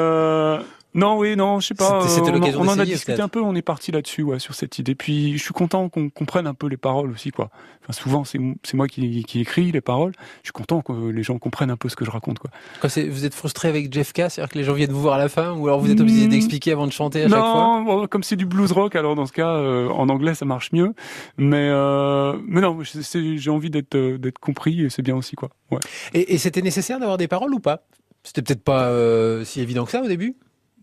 non, 0.95 1.17
oui, 1.17 1.37
non, 1.37 1.61
je 1.61 1.69
sais 1.69 1.75
pas. 1.75 2.01
on, 2.03 2.61
on 2.61 2.69
en 2.69 2.79
a 2.79 2.85
discuté 2.85 3.21
un 3.21 3.29
peu, 3.29 3.41
on 3.41 3.55
est 3.55 3.63
parti 3.63 3.93
là-dessus, 3.93 4.23
ouais, 4.23 4.39
sur 4.39 4.55
cette 4.55 4.79
idée. 4.79 4.95
Puis 4.95 5.39
je 5.39 5.43
suis 5.43 5.55
content 5.55 5.89
qu'on 5.89 6.11
comprenne 6.11 6.47
un 6.47 6.55
peu 6.55 6.67
les 6.67 6.77
paroles 6.77 7.11
aussi, 7.11 7.31
quoi. 7.31 7.51
Enfin, 7.83 7.93
souvent, 7.93 8.25
c'est 8.25 8.39
moi 8.75 8.87
qui, 8.87 9.25
qui 9.25 9.41
écris 9.41 9.73
les 9.73 9.81
paroles. 9.81 10.13
Je 10.43 10.49
suis 10.49 10.53
content 10.53 10.83
que 10.83 10.93
les 10.93 11.23
gens 11.23 11.39
comprennent 11.39 11.71
un 11.71 11.77
peu 11.77 11.89
ce 11.89 11.97
que 11.97 12.05
je 12.05 12.11
raconte, 12.11 12.39
quoi. 12.39 12.51
Quand 12.81 12.89
vous 12.89 13.25
êtes 13.25 13.35
frustré 13.35 13.69
avec 13.69 13.93
Jeff 13.93 14.13
K, 14.13 14.29
c'est-à-dire 14.29 14.49
que 14.49 14.59
les 14.59 14.65
gens 14.65 14.75
viennent 14.75 14.93
vous 14.93 15.01
voir 15.01 15.15
à 15.15 15.19
la 15.19 15.29
fin, 15.29 15.53
ou 15.53 15.67
alors 15.67 15.81
vous 15.81 15.91
êtes 15.91 16.01
obligé 16.01 16.27
hmm. 16.27 16.31
d'expliquer 16.31 16.73
avant 16.73 16.87
de 16.87 16.93
chanter 16.93 17.23
à 17.23 17.29
chaque 17.29 17.39
fois? 17.39 17.83
Non, 17.85 18.07
comme 18.07 18.23
c'est 18.23 18.37
du 18.37 18.47
blues 18.47 18.73
rock, 18.73 18.95
alors 18.95 19.15
dans 19.15 19.27
ce 19.27 19.33
cas, 19.33 19.49
euh, 19.49 19.89
en 19.89 20.09
anglais, 20.09 20.35
ça 20.35 20.45
marche 20.45 20.73
mieux. 20.73 20.95
Mais, 21.39 21.69
euh, 21.71 22.37
mais 22.47 22.61
non, 22.61 22.79
j'ai 22.83 23.51
envie 23.51 23.71
d'être 23.71 23.95
euh, 23.95 24.19
d'être 24.19 24.39
compris 24.39 24.85
et 24.85 24.91
c'est 24.91 25.03
bien 25.03 25.17
aussi, 25.17 25.37
quoi. 25.37 25.51
Ouais. 25.71 25.81
Et, 26.13 26.35
et 26.35 26.39
c'était 26.39 26.63
nécessaire 26.63 27.01
d'avoir 27.01 27.19
des 27.19 27.29
paroles 27.29 27.55
ou 27.55 27.61
pas? 27.61 27.85
C'était 28.23 28.43
peut-être 28.43 28.63
pas 28.63 28.85
euh, 28.85 29.45
si 29.45 29.61
évident 29.61 29.85
que 29.85 29.91
ça 29.91 30.01
au 30.03 30.07
début? 30.07 30.37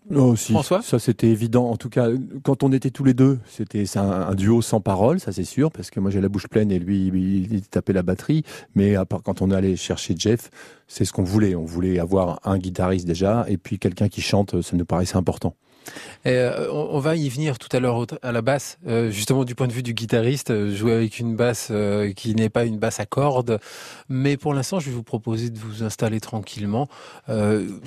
Non, 0.10 0.30
aussi. 0.30 0.52
François 0.52 0.82
ça 0.82 1.00
c'était 1.00 1.28
évident. 1.28 1.70
En 1.70 1.78
tout 1.78 1.90
cas, 1.90 2.08
quand 2.44 2.64
on 2.64 2.72
était 2.72 2.90
tous 2.90 3.04
les 3.04 3.14
deux, 3.14 3.40
c'était 3.48 3.86
un, 3.96 4.02
un, 4.02 4.36
duo 4.36 4.62
sans 4.62 4.82
parole, 4.82 5.20
ça 5.20 5.32
c'est 5.32 5.44
sûr, 5.44 5.72
parce 5.72 5.90
que 5.90 6.00
moi 6.00 6.12
j'ai 6.12 6.22
la 6.22 6.30
bouche 6.30 6.48
pleine 6.48 6.72
et 6.72 6.80
lui 6.80 7.08
il, 7.08 7.62
tapait 7.62 7.94
la 7.94 8.04
batterie. 8.04 8.44
Mais 8.76 8.96
à 8.96 9.06
part, 9.06 9.22
quand 9.22 9.42
on 9.42 9.52
allait 9.52 9.76
chercher 9.76 10.16
Jeff, 10.18 10.50
c'est 10.88 11.06
ce 11.06 11.14
qu'on 11.14 11.24
voulait. 11.24 11.56
On 11.56 11.66
voulait 11.66 12.00
avoir 12.00 12.40
un 12.44 12.58
guitariste 12.58 13.08
déjà 13.08 13.46
et 13.48 13.58
puis 13.58 13.80
quelqu'un 13.80 14.08
qui 14.08 14.22
chante. 14.22 14.62
Ça 14.62 14.76
nous 14.76 14.86
paraissait 14.86 15.18
important. 15.18 15.56
Euh, 16.26 16.68
on, 16.72 17.00
va 17.00 17.16
y 17.16 17.30
venir 17.30 17.58
tout 17.58 17.70
à 17.76 17.80
l'heure 17.80 18.06
à 18.22 18.32
la 18.32 18.42
basse, 18.42 18.78
euh, 18.88 19.10
justement 19.10 19.44
du 19.44 19.56
point 19.56 19.68
de 19.68 19.74
vue 19.74 19.84
du 19.84 19.94
guitariste, 19.94 20.52
euh, 20.52 20.76
jouer 20.76 20.94
avec 20.94 21.20
une 21.20 21.36
basse 21.36 21.72
qui 22.16 22.36
n'est 22.36 22.50
pas 22.50 22.66
une 22.66 22.78
basse 22.78 23.00
à 23.00 23.06
cordes. 23.06 23.60
Mais 24.10 24.38
pour 24.38 24.54
l'instant, 24.54 24.80
je 24.80 24.90
vais 24.90 24.96
vous 24.96 25.04
proposer 25.04 25.50
de 25.50 25.60
vous 25.60 25.84
installer 25.84 26.20
tranquillement, 26.20 26.88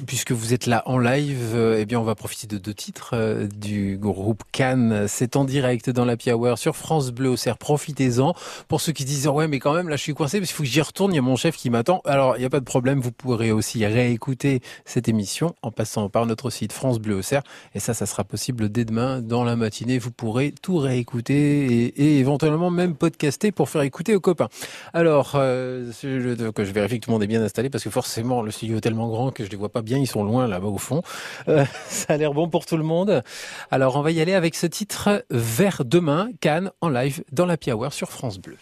puisque 0.07 0.33
vous 0.33 0.55
êtes 0.55 0.67
là 0.67 0.83
en 0.87 0.99
live. 0.99 1.57
eh 1.79 1.85
bien, 1.85 2.01
on 2.01 2.05
va 2.05 2.15
profiter 2.15 2.47
de 2.47 2.59
deux 2.59 2.75
titres 2.75 3.47
du 3.55 3.99
groupe 3.99 4.43
Cannes. 4.53 5.07
C'est 5.09 5.37
en 5.37 5.45
direct 5.45 5.91
dans 5.91 6.05
la 6.05 6.17
Hour 6.27 6.59
sur 6.59 6.77
France 6.77 7.11
Bleu 7.11 7.31
au 7.31 7.37
Cerf. 7.37 7.59
Profitez-en. 7.59 8.35
Pour 8.69 8.81
ceux 8.81 8.93
qui 8.93 9.05
disent 9.05 9.27
ouais, 9.29 9.49
mais 9.49 9.59
quand 9.59 9.75
même 9.75 9.89
là, 9.89 9.97
je 9.97 10.03
suis 10.03 10.15
coincé 10.15 10.39
parce 10.39 10.51
qu'il 10.51 10.57
faut 10.57 10.63
que 10.63 10.69
j'y 10.69 10.81
retourne. 10.81 11.13
Il 11.13 11.17
y 11.17 11.19
a 11.19 11.23
mon 11.23 11.37
chef 11.37 11.57
qui 11.57 11.71
m'attend. 11.71 12.01
Alors, 12.05 12.37
il 12.37 12.41
n'y 12.41 12.47
a 12.47 12.51
pas 12.51 12.61
de 12.61 12.65
problème. 12.65 13.01
Vous 13.01 13.13
pourrez 13.13 13.53
aussi 13.53 13.85
réécouter 13.85 14.61
cette 14.85 15.09
émission 15.09 15.55
en 15.63 15.71
passant 15.71 16.09
par 16.09 16.27
notre 16.27 16.51
site 16.51 16.73
France 16.73 16.99
Bleu 16.99 17.17
au 17.17 17.23
Cerf. 17.23 17.43
Et 17.75 17.81
ça, 17.81 17.92
ça 17.95 18.07
sera 18.07 18.25
possible 18.25 18.69
dès 18.69 18.85
demain 18.85 19.21
dans 19.21 19.45
la 19.45 19.57
matinée. 19.57 19.99
Vous 19.99 20.11
pourrez 20.11 20.53
tout 20.53 20.79
réécouter 20.79 21.87
et, 21.87 22.19
éventuellement 22.19 22.71
même 22.71 22.95
podcaster 22.95 23.53
pour 23.53 23.69
faire 23.69 23.83
écouter 23.83 24.15
aux 24.15 24.21
copains. 24.21 24.49
Alors, 24.93 25.33
euh, 25.35 25.91
je, 26.03 26.51
que 26.51 26.65
je 26.65 26.73
vérifie 26.73 27.01
que 27.01 27.05
tout 27.05 27.11
le 27.11 27.15
monde 27.15 27.23
est 27.23 27.29
bien 27.29 27.43
installé 27.43 27.71
parce 27.71 27.85
que 27.85 27.91
forcément 27.91 28.43
le 28.43 28.51
studio 28.51 28.79
est 28.79 28.81
tellement 28.81 29.09
grand 29.09 29.31
que 29.31 29.45
je 29.45 29.51
les 29.51 29.57
vois 29.57 29.71
pas 29.71 29.83
bien. 29.83 29.99
Ils 29.99 30.07
sont 30.07 30.25
loin 30.25 30.47
là-bas 30.47 30.69
au 30.69 30.79
fond. 30.79 31.03
Euh, 31.49 31.65
ça 31.89 32.15
a 32.15 32.17
l'air 32.17 32.33
bon 32.33 32.49
pour 32.49 32.67
tout 32.67 32.77
le 32.77 32.85
monde. 32.85 33.23
Alors, 33.71 33.97
on 33.97 34.03
va 34.03 34.11
y 34.11 34.21
aller 34.21 34.35
avec 34.35 34.55
ce 34.55 34.67
titre 34.67 35.25
Vers 35.31 35.85
demain, 35.85 36.31
Cannes 36.41 36.71
en 36.81 36.89
live 36.89 37.25
dans 37.33 37.47
la 37.47 37.57
Hour 37.69 37.93
sur 37.93 38.11
France 38.11 38.39
Bleu. 38.39 38.57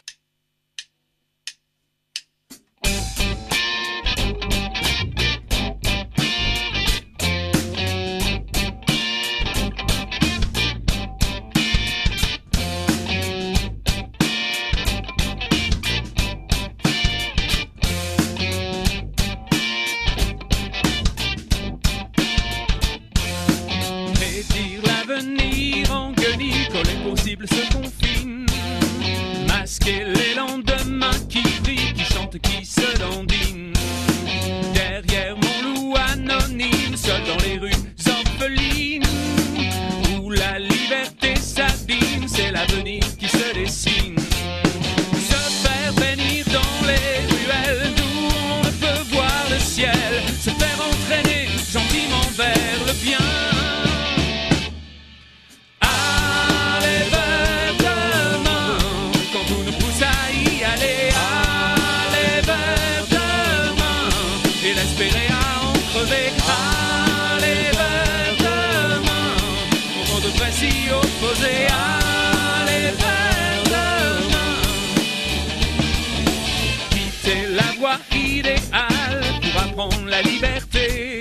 La 80.11 80.23
liberté, 80.23 81.21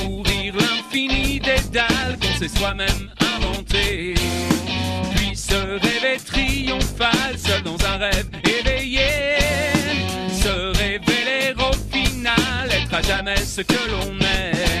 courir 0.00 0.54
l'infini 0.54 1.40
des 1.40 1.60
dalles 1.70 2.16
qu'on 2.20 2.38
s'est 2.38 2.56
soi-même 2.56 3.10
inventé, 3.36 4.14
puis 5.14 5.36
se 5.36 5.54
rêver 5.54 6.18
triomphal 6.24 7.36
seul 7.36 7.62
dans 7.62 7.76
un 7.86 7.96
rêve 7.98 8.28
éveillé, 8.44 9.08
se 10.30 10.78
révéler 10.78 11.54
au 11.58 11.72
final, 11.94 12.70
être 12.70 12.94
à 12.94 13.02
jamais 13.02 13.36
ce 13.36 13.62
que 13.62 13.74
l'on 13.90 14.18
est, 14.20 14.71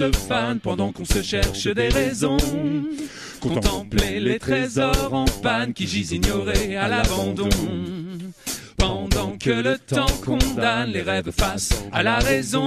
se 0.00 0.58
pendant 0.62 0.92
qu'on 0.92 1.04
se 1.04 1.20
cherche 1.20 1.66
des 1.66 1.88
raisons. 1.88 2.38
Contempler 3.38 4.18
les 4.18 4.38
trésors 4.38 5.12
en 5.12 5.26
panne 5.42 5.74
qui 5.74 5.86
gisent 5.86 6.12
ignorés 6.12 6.76
à 6.76 6.88
l'abandon. 6.88 7.50
Pendant 8.78 9.36
que 9.36 9.50
le 9.50 9.76
temps 9.76 10.06
condamne 10.24 10.90
les 10.90 11.02
rêves 11.02 11.30
face 11.30 11.84
à 11.92 12.02
la 12.02 12.16
raison. 12.18 12.66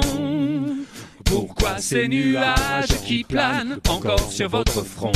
Pourquoi 1.25 1.79
ces 1.79 2.07
nuages 2.07 3.01
qui 3.03 3.23
planent 3.23 3.79
encore 3.89 4.31
sur 4.31 4.49
votre 4.49 4.83
front? 4.83 5.11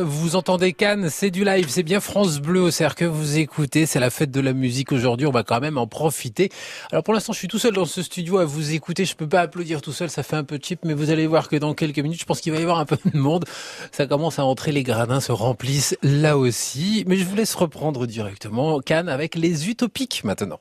Vous 0.00 0.36
entendez 0.36 0.72
Cannes, 0.72 1.08
c'est 1.10 1.30
du 1.30 1.44
live, 1.44 1.66
c'est 1.68 1.82
bien 1.82 2.00
France 2.00 2.40
Bleu 2.40 2.60
au 2.60 2.70
cercle 2.70 3.04
que 3.04 3.06
vous 3.08 3.38
écoutez, 3.38 3.86
c'est 3.86 4.00
la 4.00 4.10
fête 4.10 4.30
de 4.30 4.40
la 4.40 4.52
musique 4.52 4.92
aujourd'hui, 4.92 5.26
on 5.26 5.30
va 5.30 5.42
quand 5.42 5.60
même 5.60 5.76
en 5.76 5.86
profiter. 5.86 6.50
Alors 6.90 7.04
pour 7.04 7.12
l'instant, 7.12 7.32
je 7.32 7.38
suis 7.38 7.48
tout 7.48 7.58
seul 7.58 7.74
dans 7.74 7.84
ce 7.84 8.02
studio 8.02 8.38
à 8.38 8.44
vous 8.44 8.72
écouter, 8.72 9.04
je 9.04 9.14
peux 9.14 9.28
pas 9.28 9.40
applaudir 9.40 9.82
tout 9.82 9.92
seul, 9.92 10.08
ça 10.08 10.22
fait 10.22 10.36
un 10.36 10.44
peu 10.44 10.58
cheap, 10.62 10.80
mais 10.84 10.94
vous 10.94 11.10
allez 11.10 11.26
voir 11.26 11.48
que 11.48 11.56
dans 11.56 11.74
quelques 11.74 11.98
minutes, 11.98 12.20
je 12.20 12.24
pense 12.24 12.40
qu'il 12.40 12.52
va 12.52 12.58
y 12.58 12.62
avoir 12.62 12.78
un 12.78 12.84
peu 12.84 12.96
de 13.04 13.18
monde. 13.18 13.44
Ça 13.90 14.06
commence 14.06 14.38
à 14.38 14.44
entrer, 14.44 14.72
les 14.72 14.82
gradins 14.82 15.20
se 15.20 15.32
remplissent 15.32 15.96
là 16.02 16.38
aussi, 16.38 17.04
mais 17.06 17.16
je 17.16 17.24
vous 17.24 17.36
laisse 17.36 17.54
reprendre 17.54 18.06
directement 18.06 18.80
Cannes 18.80 19.08
avec 19.08 19.34
les 19.34 19.68
utopiques 19.68 20.24
maintenant. 20.24 20.60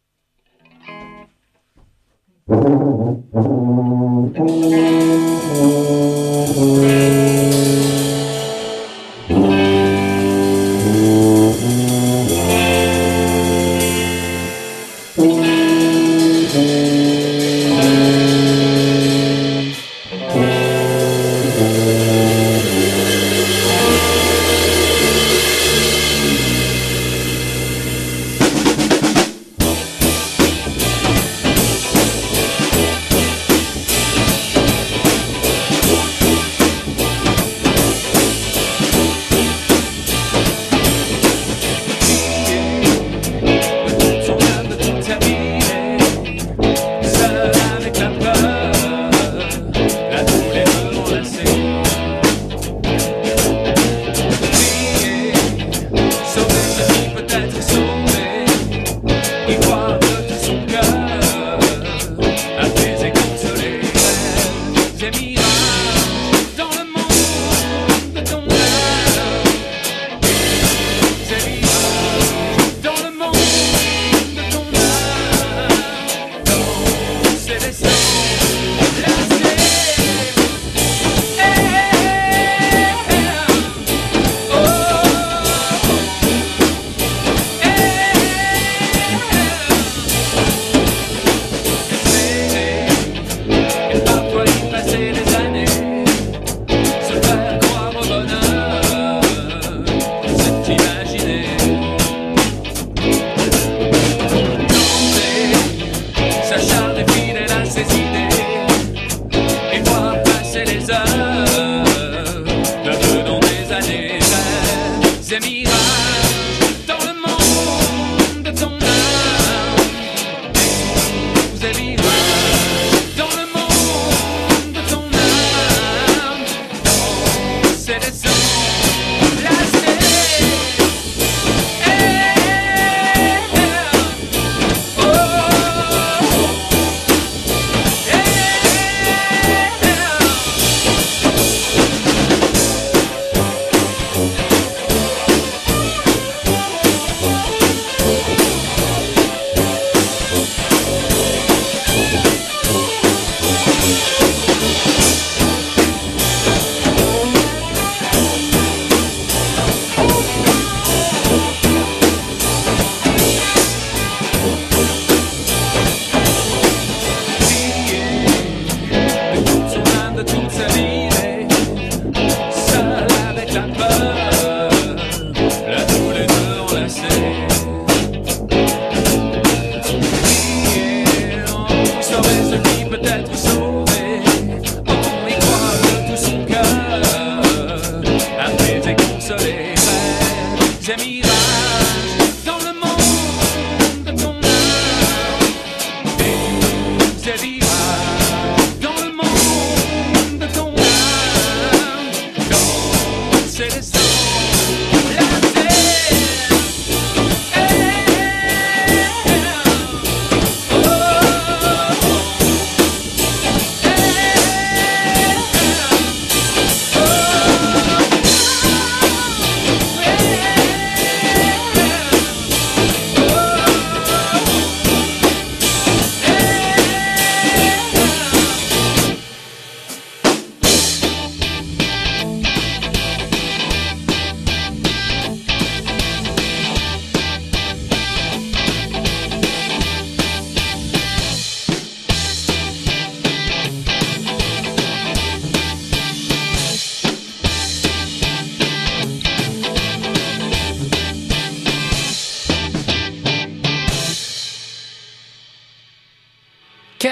Son 16.52 16.91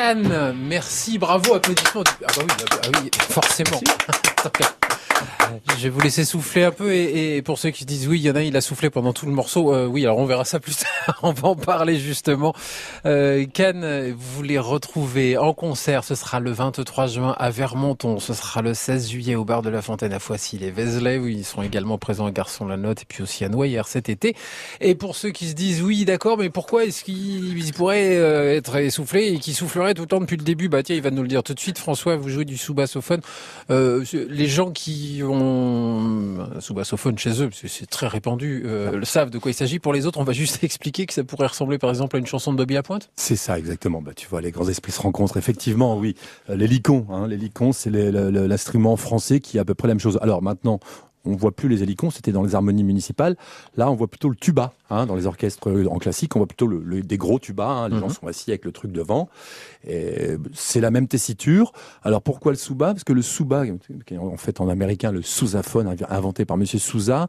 Cannes. 0.10 0.56
Merci, 0.56 1.20
bravo, 1.20 1.54
applaudissements. 1.54 2.04
Ah 2.08 2.32
bah 2.36 2.42
oui, 2.42 2.48
bah, 2.48 2.78
bah 2.82 3.00
oui 3.04 3.12
forcément. 3.30 3.80
Je 5.78 5.84
vais 5.84 5.90
vous 5.90 6.02
laisser 6.02 6.26
souffler 6.26 6.64
un 6.64 6.72
peu 6.72 6.94
et, 6.94 7.42
pour 7.42 7.58
ceux 7.58 7.70
qui 7.70 7.86
disent 7.86 8.08
oui, 8.08 8.20
il 8.20 8.24
y 8.24 8.30
en 8.30 8.36
a, 8.36 8.42
il 8.42 8.56
a 8.56 8.62
soufflé 8.62 8.90
pendant 8.90 9.14
tout 9.14 9.26
le 9.26 9.32
morceau. 9.32 9.74
Euh, 9.74 9.86
oui, 9.86 10.04
alors 10.04 10.18
on 10.18 10.26
verra 10.26 10.46
ça 10.46 10.60
plus 10.60 10.76
tard. 10.76 11.20
on 11.24 11.32
va 11.32 11.50
en 11.50 11.56
parler 11.56 11.98
justement. 11.98 12.54
Euh, 13.06 13.46
Cannes, 13.46 14.14
vous 14.18 14.44
les 14.44 14.60
retrouvez 14.60 15.38
en 15.38 15.54
concert. 15.54 16.04
Ce 16.04 16.16
sera 16.16 16.40
le 16.40 16.52
23 16.52 17.08
juin 17.08 17.36
à 17.38 17.50
Vermonton. 17.50 18.20
Ce 18.20 18.34
sera 18.34 18.62
le 18.62 18.74
16 18.74 19.10
juillet 19.10 19.36
au 19.36 19.46
bar 19.46 19.62
de 19.62 19.70
la 19.70 19.82
Fontaine 19.82 20.14
à 20.14 20.20
Foissy 20.20 20.58
les 20.58 20.72
Vézelay. 20.72 21.18
Oui, 21.18 21.38
ils 21.40 21.46
sont 21.46 21.62
également 21.62 21.98
présents 21.98 22.26
à 22.26 22.32
Garçon 22.32 22.68
la 22.68 22.78
Note 22.78 23.02
et 23.02 23.06
puis 23.08 23.24
aussi 23.24 23.44
à 23.46 23.50
Noyer 23.50 23.82
cet 23.86 24.10
été. 24.10 24.36
Et 24.82 24.96
pour 24.96 25.16
ceux 25.16 25.32
qui 25.32 25.48
se 25.48 25.54
disent 25.54 25.82
oui, 25.82 26.06
d'accord, 26.06 26.38
mais 26.38 26.50
pourquoi 26.50 26.86
est-ce 26.86 27.04
qu'ils 27.04 27.74
pourraient 27.74 28.18
euh, 28.18 28.56
être 28.56 28.76
essoufflés 28.76 29.34
et 29.34 29.40
qui 29.40 29.54
souffleraient 29.54 29.94
tout 29.94 30.04
le 30.04 30.08
temps 30.08 30.20
depuis 30.20 30.38
le 30.38 30.44
début? 30.44 30.70
Bah 30.70 30.84
tiens, 30.84 30.96
il 30.96 31.02
va 31.02 31.12
nous 31.12 31.22
le 31.22 31.28
dire 31.28 31.44
tout 31.44 31.54
de 31.54 31.60
suite. 31.60 31.78
François, 31.78 32.16
vous 32.16 32.30
jouez 32.30 32.46
du 32.46 32.58
sous-bassophone. 32.58 33.22
Euh, 33.72 34.04
les 34.14 34.48
gens 34.48 34.72
qui 34.72 35.09
ont 35.24 36.50
sous 36.60 36.74
bassophone 36.74 37.18
chez 37.18 37.42
eux, 37.42 37.50
c'est 37.54 37.90
très 37.90 38.08
répandu, 38.08 38.64
euh, 38.66 38.92
le 38.92 39.06
savent 39.06 39.30
de 39.30 39.38
quoi 39.38 39.52
il 39.52 39.54
s'agit. 39.54 39.80
Pour 39.80 39.94
les 39.94 40.06
autres, 40.06 40.20
on 40.20 40.24
va 40.24 40.34
juste 40.34 40.64
expliquer 40.64 41.06
que 41.06 41.14
ça 41.14 41.24
pourrait 41.24 41.48
ressembler 41.48 41.78
par 41.78 41.90
exemple 41.90 42.16
à 42.16 42.20
une 42.20 42.26
chanson 42.26 42.52
de 42.52 42.58
Bobby 42.58 42.74
Lapointe 42.74 43.10
C'est 43.16 43.36
ça, 43.36 43.58
exactement. 43.58 44.02
Bah, 44.02 44.12
tu 44.16 44.28
vois, 44.28 44.42
les 44.42 44.52
grands 44.52 44.68
esprits 44.68 44.92
se 44.92 45.02
rencontrent. 45.02 45.38
Effectivement, 45.38 45.98
oui. 45.98 46.16
Euh, 46.50 46.56
l'hélicon, 46.56 47.06
hein, 47.10 47.28
l'hélicon, 47.28 47.72
c'est 47.72 47.90
l'instrument 47.90 48.96
français 48.98 49.40
qui 49.40 49.58
a 49.58 49.62
à 49.62 49.66
peu 49.66 49.74
près 49.74 49.88
la 49.88 49.94
même 49.94 50.00
chose. 50.00 50.20
Alors 50.22 50.42
maintenant, 50.42 50.80
on 51.26 51.36
voit 51.36 51.52
plus 51.52 51.70
les 51.70 51.84
hélicons, 51.84 52.10
c'était 52.12 52.32
dans 52.32 52.44
les 52.44 52.56
harmonies 52.56 52.84
municipales. 52.84 53.36
Là, 53.76 53.90
on 53.92 53.96
voit 53.96 54.08
plutôt 54.08 54.30
le 54.30 54.36
tuba. 54.36 54.74
Hein, 54.90 55.06
dans 55.06 55.16
les 55.16 55.28
orchestres 55.28 55.70
en 55.90 56.00
classique, 56.00 56.36
on 56.36 56.40
voit 56.40 56.48
plutôt 56.48 56.66
le, 56.66 57.02
des 57.02 57.18
gros 57.18 57.40
tubas. 57.40 57.68
Hein, 57.68 57.90
les 57.90 58.00
gens 58.00 58.08
mhm. 58.08 58.14
sont 58.14 58.28
assis 58.28 58.50
avec 58.50 58.66
le 58.66 58.72
truc 58.72 58.92
devant. 58.92 59.30
C'est 60.54 60.82
la 60.82 60.92
même 60.92 61.08
tessiture. 61.08 61.74
Alors 62.04 62.22
pourquoi 62.22 62.52
le 62.52 62.58
souba 62.58 62.88
Parce 62.94 63.04
que 63.04 63.14
le 63.14 63.22
souba, 63.22 63.66
qui 64.06 64.14
est 64.14 64.18
en 64.18 64.38
fait 64.38 64.62
en 64.62 64.70
américain 64.70 65.12
le 65.12 65.22
sousaphone, 65.22 65.96
inventé 66.10 66.46
par 66.46 66.58
Monsieur 66.58 66.80
Sousa, 66.80 67.28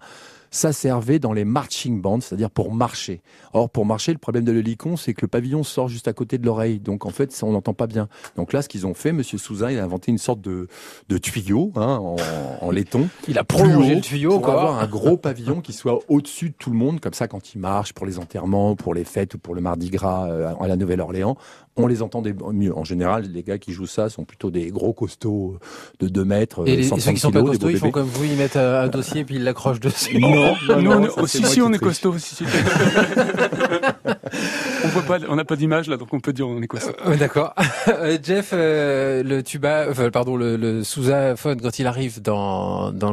ça 0.51 0.73
servait 0.73 1.19
dans 1.19 1.33
les 1.33 1.45
marching 1.45 2.01
bands, 2.01 2.21
c'est-à-dire 2.21 2.51
pour 2.51 2.75
marcher. 2.75 3.23
Or, 3.53 3.71
pour 3.71 3.87
marcher, 3.87 4.13
le 4.13 4.19
problème 4.19 4.45
de 4.45 4.53
l'hélicon, 4.53 4.97
c'est 4.97 5.15
que 5.15 5.23
le 5.23 5.29
pavillon 5.29 5.63
sort 5.63 5.89
juste 5.89 6.09
à 6.09 6.13
côté 6.13 6.39
de 6.39 6.47
l'oreille. 6.47 6.81
Donc, 6.81 7.07
en 7.07 7.11
fait, 7.11 7.33
ça, 7.33 7.47
on 7.47 7.53
n'entend 7.53 7.75
pas 7.75 7.87
bien. 7.87 8.09
Donc 8.37 8.53
là, 8.53 8.63
ce 8.63 8.69
qu'ils 8.69 8.87
ont 8.87 8.95
fait, 8.95 9.13
Monsieur 9.13 9.39
Souza, 9.39 9.71
il 9.73 9.79
a 9.79 9.85
inventé 9.85 10.11
une 10.11 10.19
sorte 10.19 10.41
de, 10.41 10.67
de 11.09 11.19
tuyau 11.19 11.73
hein, 11.77 11.99
en, 12.01 12.17
en, 12.61 12.71
laiton. 12.71 13.09
Il 13.29 13.39
a 13.39 13.45
prolongé 13.45 13.95
le 13.95 14.01
tuyau 14.01 14.41
pour 14.41 14.51
avoir 14.51 14.81
un 14.81 14.87
gros 14.87 15.17
pavillon 15.17 15.61
qui 15.61 15.73
soit 15.73 16.01
au-dessus 16.09 16.51
de 16.51 16.55
tout 16.59 16.71
le 16.71 16.77
monde, 16.77 17.01
comme 17.01 17.15
ça, 17.15 17.29
quand 17.29 17.55
il 17.55 17.59
marche 17.59 17.93
pour 17.93 18.07
les 18.07 18.19
enterrements, 18.19 18.75
pour 18.75 18.95
les 18.95 19.05
fêtes 19.05 19.35
ou 19.35 19.39
pour 19.39 19.55
le 19.55 19.61
Mardi 19.61 19.91
Gras 19.91 20.29
euh, 20.29 20.53
à 20.61 20.67
la 20.67 20.77
Nouvelle-Orléans, 20.77 21.37
on 21.77 21.87
les 21.87 22.03
entend 22.03 22.23
mieux. 22.53 22.77
En 22.77 22.85
général, 22.85 23.25
les 23.33 23.43
gars 23.43 23.59
qui 23.59 23.73
jouent 23.73 23.87
ça 23.87 24.09
sont 24.09 24.25
plutôt 24.25 24.51
des 24.51 24.71
gros 24.71 24.93
costauds 24.93 25.59
de 26.01 26.09
2 26.09 26.25
mètres. 26.25 26.67
Et 26.67 26.77
les, 26.77 26.83
ceux 26.83 26.97
qui 26.97 27.21
sont 27.21 27.31
pas 27.31 27.43
costauds, 27.43 27.71
ils 27.71 27.79
font 27.79 27.91
comme 27.91 28.07
vous, 28.07 28.25
ils 28.25 28.37
mettent 28.37 28.57
un 28.57 28.89
dossier 28.89 29.25
puis 29.25 29.37
ils 29.37 29.45
l'accrochent 29.45 29.81
dessus. 29.81 30.19
Non, 30.19 30.31
non, 30.69 31.01
non, 31.01 31.09
on, 31.17 31.27
si, 31.27 31.45
si, 31.45 31.61
on 31.63 31.73
est 31.73 31.79
costaud. 31.79 32.17
Si, 32.19 32.45
on 34.85 34.89
peut 34.89 35.03
pas, 35.07 35.19
on 35.29 35.37
n'a 35.37 35.45
pas 35.45 35.57
d'image 35.57 35.89
là, 35.89 35.97
donc 35.97 36.13
on 36.13 36.21
peut 36.21 36.33
dire 36.33 36.49
on 36.49 36.61
est 36.61 36.67
costaud. 36.67 36.93
Euh, 37.07 37.17
D'accord. 37.17 37.55
Euh, 37.89 38.19
Jeff, 38.23 38.51
euh, 38.53 39.23
le 39.23 39.43
tuba, 39.43 39.87
enfin, 39.91 40.11
pardon, 40.11 40.37
le, 40.37 40.57
le 40.57 40.85
sousaphone 40.85 41.61
quand 41.61 41.79
il 41.79 41.87
arrive 41.87 42.23
dans 42.23 42.93
dans, 42.93 43.13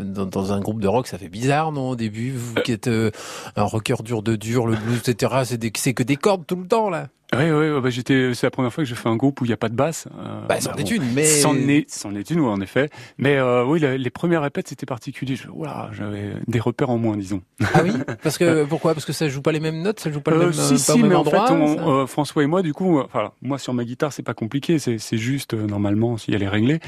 dans, 0.00 0.26
dans 0.26 0.52
un 0.52 0.60
groupe 0.60 0.80
de 0.80 0.88
rock, 0.88 1.06
ça 1.06 1.18
fait 1.18 1.28
bizarre, 1.28 1.72
non 1.72 1.90
Au 1.90 1.96
début, 1.96 2.32
vous 2.32 2.54
qui 2.54 2.72
êtes 2.72 2.88
un 2.88 3.62
rocker 3.62 3.96
dur 4.02 4.22
de 4.22 4.36
dur, 4.36 4.66
le 4.66 4.76
blues, 4.76 5.00
etc. 5.06 5.42
C'est 5.74 5.94
que 5.94 6.02
des 6.02 6.16
cordes 6.16 6.46
tout 6.46 6.56
le 6.56 6.66
temps 6.66 6.90
là. 6.90 7.08
Oui, 7.38 7.50
oui, 7.50 7.80
bah, 7.80 7.90
j'étais, 7.90 8.34
c'est 8.34 8.46
la 8.46 8.50
première 8.50 8.72
fois 8.72 8.84
que 8.84 8.90
je 8.90 8.94
fais 8.94 9.08
un 9.08 9.16
groupe 9.16 9.40
où 9.40 9.44
il 9.44 9.48
n'y 9.48 9.54
a 9.54 9.58
pas 9.58 9.68
de 9.68 9.74
basse. 9.74 10.06
Euh, 10.18 10.46
bah, 10.46 10.60
c'en 10.60 10.74
est 10.74 10.90
une, 10.90 11.02
mais. 11.12 11.24
C'en 11.24 11.56
est, 11.56 11.90
c'en 11.90 12.14
est 12.14 12.30
une, 12.30 12.40
oui, 12.40 12.48
en 12.48 12.60
effet. 12.60 12.90
Mais, 13.18 13.36
euh, 13.36 13.64
oui, 13.64 13.80
les 13.80 14.10
premières 14.10 14.42
répètes, 14.42 14.68
c'était 14.68 14.86
particulier. 14.86 15.36
Je, 15.36 15.48
voilà, 15.48 15.90
j'avais 15.92 16.34
des 16.46 16.60
repères 16.60 16.90
en 16.90 16.98
moins, 16.98 17.16
disons. 17.16 17.42
Ah 17.74 17.82
oui? 17.82 17.92
Parce 18.22 18.38
que, 18.38 18.64
pourquoi? 18.64 18.94
Parce 18.94 19.04
que 19.04 19.12
ça 19.12 19.28
joue 19.28 19.42
pas 19.42 19.52
les 19.52 19.60
mêmes 19.60 19.82
notes, 19.82 20.00
ça 20.00 20.10
joue 20.10 20.20
pas 20.20 20.30
le 20.30 20.36
euh, 20.36 20.44
même, 20.44 20.52
si, 20.52 20.78
si, 20.78 21.02
mais 21.02 21.14
en 21.14 21.24
fait, 21.24 21.36
on, 21.50 22.06
François 22.06 22.42
et 22.42 22.46
moi, 22.46 22.62
du 22.62 22.72
coup, 22.72 23.00
enfin, 23.00 23.32
moi, 23.42 23.58
sur 23.58 23.74
ma 23.74 23.84
guitare, 23.84 24.12
c'est 24.12 24.22
pas 24.22 24.34
compliqué, 24.34 24.78
c'est, 24.78 24.98
c'est 24.98 25.18
juste, 25.18 25.54
normalement, 25.54 26.16
si 26.16 26.32
elle 26.32 26.42
est 26.42 26.48
réglée. 26.48 26.80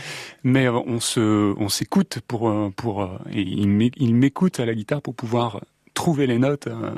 Mais, 0.45 0.69
on 0.69 1.01
se, 1.01 1.55
on 1.59 1.69
s'écoute 1.69 2.21
pour, 2.27 2.53
pour, 2.77 3.05
et 3.33 3.41
il 3.43 4.15
m'écoute 4.15 4.61
à 4.61 4.67
la 4.67 4.75
guitare 4.75 5.03
pour 5.03 5.15
pouvoir 5.15 5.61
trouver 5.97 6.29
les 6.29 6.39
notes. 6.39 6.69
Euh, 6.69 6.91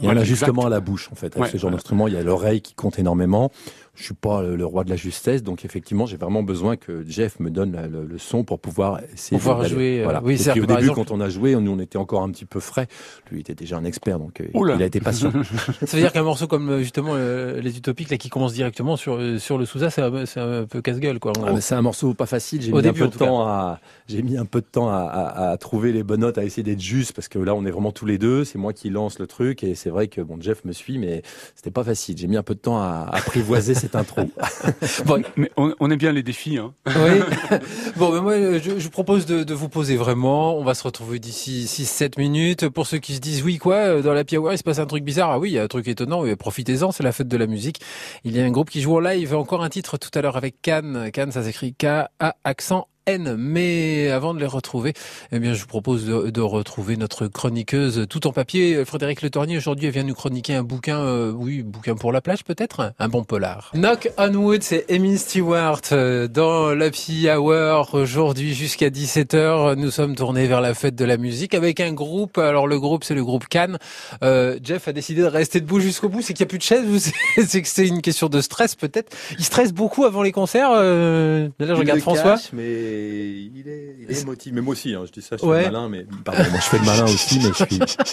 il 0.00 0.06
y 0.06 0.08
a 0.08 0.12
un 0.12 0.16
ajustement 0.16 0.66
à 0.66 0.68
la 0.68 0.80
bouche 0.80 1.08
en 1.10 1.14
fait. 1.14 1.34
Avec 1.36 1.50
ce 1.50 1.56
genre 1.56 1.70
d'instrument, 1.70 2.08
il 2.08 2.14
y 2.14 2.16
a 2.18 2.22
l'oreille 2.22 2.60
qui 2.60 2.74
compte 2.74 2.98
énormément 2.98 3.50
je 3.94 4.02
suis 4.02 4.14
pas 4.14 4.42
le, 4.42 4.66
roi 4.66 4.82
de 4.82 4.90
la 4.90 4.96
justesse, 4.96 5.42
donc 5.42 5.64
effectivement, 5.64 6.06
j'ai 6.06 6.16
vraiment 6.16 6.42
besoin 6.42 6.76
que 6.76 7.04
Jeff 7.06 7.38
me 7.38 7.50
donne 7.50 7.78
le, 7.90 8.18
son 8.18 8.42
pour 8.42 8.58
pouvoir 8.58 9.00
essayer 9.12 9.38
pouvoir 9.38 9.62
de 9.62 9.68
jouer. 9.68 10.00
Euh, 10.00 10.04
voilà. 10.04 10.20
Oui, 10.22 10.34
Et 10.34 10.50
puis, 10.50 10.60
au 10.60 10.66
début, 10.66 10.90
quand 10.90 11.12
on 11.12 11.20
a 11.20 11.28
joué, 11.28 11.54
nous 11.54 11.70
on 11.70 11.78
était 11.78 11.98
encore 11.98 12.22
un 12.22 12.30
petit 12.30 12.44
peu 12.44 12.58
frais. 12.58 12.88
Lui, 13.30 13.40
était 13.40 13.54
déjà 13.54 13.76
un 13.76 13.84
expert, 13.84 14.18
donc 14.18 14.40
euh, 14.40 14.74
il 14.74 14.82
a 14.82 14.86
été 14.86 15.00
patient. 15.00 15.30
Ça 15.86 15.96
veut 15.96 16.02
dire 16.02 16.12
qu'un 16.12 16.24
morceau 16.24 16.48
comme 16.48 16.70
euh, 16.70 16.78
justement 16.80 17.14
les 17.14 17.76
utopiques 17.76 18.10
là 18.10 18.16
qui 18.16 18.28
commence 18.28 18.52
directement 18.52 18.96
sur 18.96 19.20
sur 19.38 19.58
le 19.58 19.64
Sousa, 19.64 19.90
c'est 19.90 20.02
un, 20.02 20.64
peu 20.64 20.80
casse-gueule 20.80 21.20
quoi. 21.20 21.32
Ah, 21.44 21.60
c'est 21.60 21.74
un 21.74 21.82
morceau 21.82 22.14
pas 22.14 22.26
facile. 22.26 22.62
J'ai 22.62 22.72
mis 22.72 22.88
un 22.88 22.92
peu 22.92 23.08
de 23.08 23.16
temps 23.16 23.46
à 23.46 23.80
j'ai 24.08 24.22
mis 24.22 24.36
un 24.36 24.44
peu 24.44 24.60
de 24.60 24.66
temps 24.66 24.88
à, 24.88 25.56
trouver 25.60 25.92
les 25.92 26.02
bonnes 26.02 26.20
notes, 26.20 26.38
à 26.38 26.44
essayer 26.44 26.62
d'être 26.62 26.80
juste 26.80 27.12
parce 27.12 27.28
que 27.28 27.38
là 27.38 27.54
on 27.54 27.64
est 27.64 27.70
vraiment 27.70 27.92
tous 27.92 28.06
les 28.06 28.18
deux. 28.18 28.44
C'est 28.44 28.58
moi 28.58 28.72
qui 28.72 28.90
lance 28.90 29.18
le 29.18 29.26
truc 29.26 29.62
et 29.62 29.74
c'est 29.74 29.90
vrai 29.90 30.08
que 30.08 30.20
bon 30.20 30.38
Jeff 30.40 30.64
me 30.64 30.72
suit, 30.72 30.98
mais 30.98 31.22
c'était 31.54 31.70
pas 31.70 31.84
facile. 31.84 32.18
J'ai 32.18 32.26
mis 32.26 32.36
un 32.36 32.42
peu 32.42 32.54
de 32.54 32.60
temps 32.60 32.78
à 32.78 33.08
apprivoiser 33.12 33.74
c'est 33.84 33.96
un 33.96 34.04
trou. 34.04 34.30
bon, 35.06 35.22
mais 35.36 35.50
on, 35.56 35.74
on, 35.78 35.90
aime 35.90 35.98
bien 35.98 36.12
les 36.12 36.22
défis. 36.22 36.58
Hein. 36.58 36.72
Oui. 36.86 37.20
bon, 37.96 38.12
mais 38.12 38.20
moi, 38.20 38.58
je, 38.58 38.78
je 38.78 38.88
propose 38.88 39.26
de, 39.26 39.44
de, 39.44 39.54
vous 39.54 39.68
poser 39.68 39.96
vraiment. 39.96 40.56
On 40.56 40.64
va 40.64 40.74
se 40.74 40.82
retrouver 40.82 41.18
d'ici 41.18 41.66
6-7 41.66 42.18
minutes. 42.18 42.68
Pour 42.68 42.86
ceux 42.86 42.98
qui 42.98 43.14
se 43.14 43.20
disent, 43.20 43.42
oui, 43.42 43.58
quoi, 43.58 44.00
dans 44.00 44.14
la 44.14 44.24
Hour, 44.32 44.52
il 44.52 44.58
se 44.58 44.62
passe 44.62 44.78
un 44.78 44.86
truc 44.86 45.04
bizarre. 45.04 45.30
Ah 45.30 45.38
oui, 45.38 45.50
il 45.50 45.54
y 45.54 45.58
a 45.58 45.62
un 45.62 45.68
truc 45.68 45.86
étonnant. 45.86 46.24
Profitez-en, 46.36 46.92
c'est 46.92 47.02
la 47.02 47.12
fête 47.12 47.28
de 47.28 47.36
la 47.36 47.46
musique. 47.46 47.80
Il 48.24 48.34
y 48.36 48.40
a 48.40 48.44
un 48.44 48.50
groupe 48.50 48.70
qui 48.70 48.80
joue 48.80 48.96
en 48.96 49.00
live. 49.00 49.34
Encore 49.34 49.62
un 49.62 49.68
titre 49.68 49.98
tout 49.98 50.10
à 50.14 50.22
l'heure 50.22 50.36
avec 50.36 50.62
Cannes. 50.62 51.10
Cannes, 51.12 51.32
ça 51.32 51.42
s'écrit 51.42 51.74
K-A 51.74 52.08
accent 52.44 52.88
mais 53.06 54.10
avant 54.10 54.32
de 54.32 54.40
les 54.40 54.46
retrouver, 54.46 54.94
eh 55.30 55.38
bien, 55.38 55.52
je 55.52 55.60
vous 55.60 55.66
propose 55.66 56.06
de, 56.06 56.40
retrouver 56.40 56.96
notre 56.96 57.26
chroniqueuse 57.26 58.06
tout 58.08 58.26
en 58.26 58.32
papier. 58.32 58.84
Frédéric 58.84 59.22
Le 59.22 59.30
Tornier, 59.30 59.56
aujourd'hui, 59.56 59.86
elle 59.86 59.92
vient 59.92 60.02
nous 60.04 60.14
chroniquer 60.14 60.54
un 60.54 60.62
bouquin, 60.62 61.00
euh, 61.00 61.32
oui, 61.32 61.62
bouquin 61.62 61.94
pour 61.96 62.12
la 62.12 62.20
plage 62.20 62.44
peut-être, 62.44 62.92
un 62.98 63.08
bon 63.08 63.24
polar. 63.24 63.70
Knock 63.74 64.10
on 64.18 64.34
Wood, 64.34 64.62
c'est 64.62 64.90
Amy 64.90 65.18
Stewart 65.18 65.80
euh, 65.92 66.28
dans 66.28 66.74
l'Happy 66.74 67.28
Hour. 67.28 67.94
Aujourd'hui, 67.94 68.54
jusqu'à 68.54 68.88
17h, 68.88 69.74
nous 69.74 69.90
sommes 69.90 70.14
tournés 70.14 70.46
vers 70.46 70.60
la 70.60 70.74
fête 70.74 70.94
de 70.94 71.04
la 71.04 71.16
musique 71.16 71.54
avec 71.54 71.80
un 71.80 71.92
groupe. 71.92 72.38
Alors, 72.38 72.66
le 72.66 72.78
groupe, 72.78 73.04
c'est 73.04 73.14
le 73.14 73.24
groupe 73.24 73.48
Cannes. 73.48 73.78
Euh, 74.22 74.58
Jeff 74.62 74.88
a 74.88 74.92
décidé 74.92 75.22
de 75.22 75.26
rester 75.26 75.60
debout 75.60 75.80
jusqu'au 75.80 76.08
bout. 76.08 76.22
C'est 76.22 76.32
qu'il 76.32 76.44
n'y 76.44 76.48
a 76.48 76.50
plus 76.50 76.58
de 76.58 76.62
chaise 76.62 77.12
c'est 77.46 77.62
que 77.62 77.68
c'est 77.68 77.86
une 77.86 78.00
question 78.00 78.28
de 78.28 78.40
stress 78.40 78.74
peut-être 78.74 79.14
Il 79.38 79.44
stresse 79.44 79.72
beaucoup 79.72 80.04
avant 80.04 80.22
les 80.22 80.32
concerts. 80.32 80.70
là, 80.70 81.48
je 81.58 81.72
regarde 81.72 82.00
François. 82.00 82.36
mais 82.52 82.93
il 82.94 83.68
est, 83.68 83.96
il 84.00 84.10
est 84.10 84.20
émotif. 84.20 84.52
Mais 84.52 84.60
moi 84.60 84.72
aussi, 84.72 84.94
hein, 84.94 85.04
je 85.06 85.12
dis 85.12 85.22
ça, 85.22 85.36
je 85.36 85.44
le 85.44 85.52
malin, 85.52 85.88
mais 85.88 86.06
pardon, 86.24 86.42
moi 86.50 86.60
je 86.60 86.66
fais 86.66 86.78
le 86.78 86.84
malin 86.84 87.04
aussi, 87.04 87.38
mais 87.38 87.50
je 87.58 87.64
suis. 87.64 87.80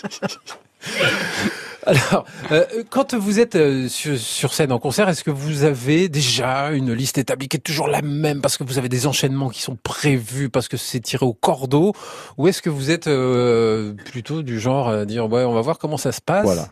Alors, 1.86 2.26
euh, 2.52 2.66
quand 2.92 3.16
vous 3.16 3.40
êtes 3.40 3.56
euh, 3.56 3.88
sur, 3.90 4.16
sur, 4.18 4.54
scène 4.54 4.72
en 4.72 4.78
concert, 4.78 5.10
est-ce 5.10 5.24
que 5.24 5.32
vous 5.32 5.64
avez 5.64 6.10
déjà 6.10 6.72
une 6.72 6.94
liste 6.94 7.18
établie 7.18 7.48
qui 7.48 7.58
est 7.58 7.62
toujours 7.62 7.88
la 7.88 8.04
même 8.04 8.42
parce 8.42 8.58
que 8.58 8.64
vous 8.64 8.78
avez 8.78 8.90
des 8.90 9.08
enchaînements 9.08 9.50
qui 9.50 9.62
sont 9.62 9.78
prévus 9.82 10.50
parce 10.50 10.68
que 10.68 10.78
c'est 10.78 11.00
tiré 11.00 11.26
au 11.26 11.34
cordeau, 11.34 11.94
ou 12.38 12.48
est-ce 12.48 12.62
que 12.62 12.70
vous 12.70 12.92
êtes 12.92 13.08
euh, 13.08 13.94
plutôt 13.94 14.44
du 14.44 14.60
genre 14.60 14.90
à 14.90 15.06
dire 15.06 15.28
ouais, 15.32 15.44
on 15.44 15.54
va 15.54 15.62
voir 15.62 15.80
comment 15.80 15.98
ça 15.98 16.12
se 16.12 16.22
passe? 16.22 16.46
Voilà 16.46 16.70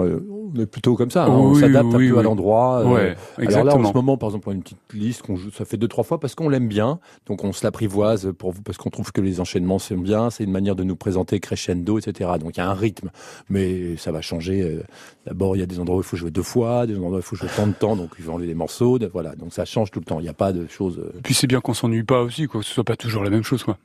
on 0.00 0.60
est 0.60 0.66
plutôt 0.66 0.96
comme 0.96 1.10
ça, 1.10 1.24
hein. 1.24 1.30
on 1.30 1.54
s'adapte 1.54 1.94
un 1.94 1.98
peu 1.98 2.18
à 2.18 2.22
l'endroit. 2.22 2.82
Euh. 2.84 3.14
alors 3.38 3.64
là, 3.64 3.76
en 3.76 3.84
ce 3.84 3.92
moment, 3.92 4.16
par 4.16 4.30
exemple, 4.30 4.48
on 4.48 4.52
a 4.52 4.54
une 4.54 4.62
petite 4.62 4.78
liste 4.92 5.22
qu'on 5.22 5.36
joue, 5.36 5.50
ça 5.50 5.64
fait 5.64 5.76
deux 5.76 5.88
trois 5.88 6.04
fois 6.04 6.18
parce 6.18 6.34
qu'on 6.34 6.48
l'aime 6.48 6.68
bien, 6.68 6.98
donc 7.26 7.44
on 7.44 7.52
se 7.52 7.64
l'apprivoise 7.64 8.32
pour 8.38 8.52
vous 8.52 8.62
parce 8.62 8.78
qu'on 8.78 8.90
trouve 8.90 9.12
que 9.12 9.20
les 9.20 9.40
enchaînements 9.40 9.78
sont 9.78 9.98
bien, 9.98 10.30
c'est 10.30 10.44
une 10.44 10.50
manière 10.50 10.76
de 10.76 10.84
nous 10.84 10.96
présenter 10.96 11.40
crescendo, 11.40 11.98
etc. 11.98 12.30
Donc 12.40 12.56
il 12.56 12.58
y 12.58 12.62
a 12.62 12.68
un 12.68 12.74
rythme, 12.74 13.10
mais 13.48 13.96
ça 13.96 14.12
va 14.12 14.20
changer. 14.20 14.62
Euh. 14.62 14.82
D'abord, 15.26 15.56
il 15.56 15.60
y 15.60 15.62
a 15.62 15.66
des 15.66 15.78
endroits 15.78 15.98
où 15.98 16.00
il 16.00 16.06
faut 16.06 16.16
jouer 16.16 16.30
deux 16.30 16.42
fois, 16.42 16.86
des 16.86 16.96
endroits 16.96 17.16
où 17.16 17.18
il 17.18 17.22
faut 17.22 17.36
jouer 17.36 17.48
tant 17.54 17.66
de 17.66 17.72
temps, 17.72 17.96
donc 17.96 18.10
il 18.18 18.24
faut 18.24 18.32
enlever 18.32 18.46
des 18.46 18.54
morceaux, 18.54 18.98
voilà. 19.12 19.34
Donc 19.36 19.52
ça 19.52 19.64
change 19.64 19.90
tout 19.90 20.00
le 20.00 20.04
temps. 20.04 20.20
Il 20.20 20.24
n'y 20.24 20.28
a 20.28 20.34
pas 20.34 20.52
de 20.52 20.66
choses. 20.66 20.98
Euh. 20.98 21.20
Puis 21.22 21.34
c'est 21.34 21.46
bien 21.46 21.60
qu'on 21.60 21.74
s'ennuie 21.74 22.04
pas 22.04 22.22
aussi, 22.22 22.46
quoi, 22.46 22.60
que 22.60 22.66
ce 22.66 22.72
soit 22.72 22.84
pas 22.84 22.96
toujours 22.96 23.22
la 23.22 23.30
même 23.30 23.42
chose, 23.42 23.62
quoi. 23.62 23.78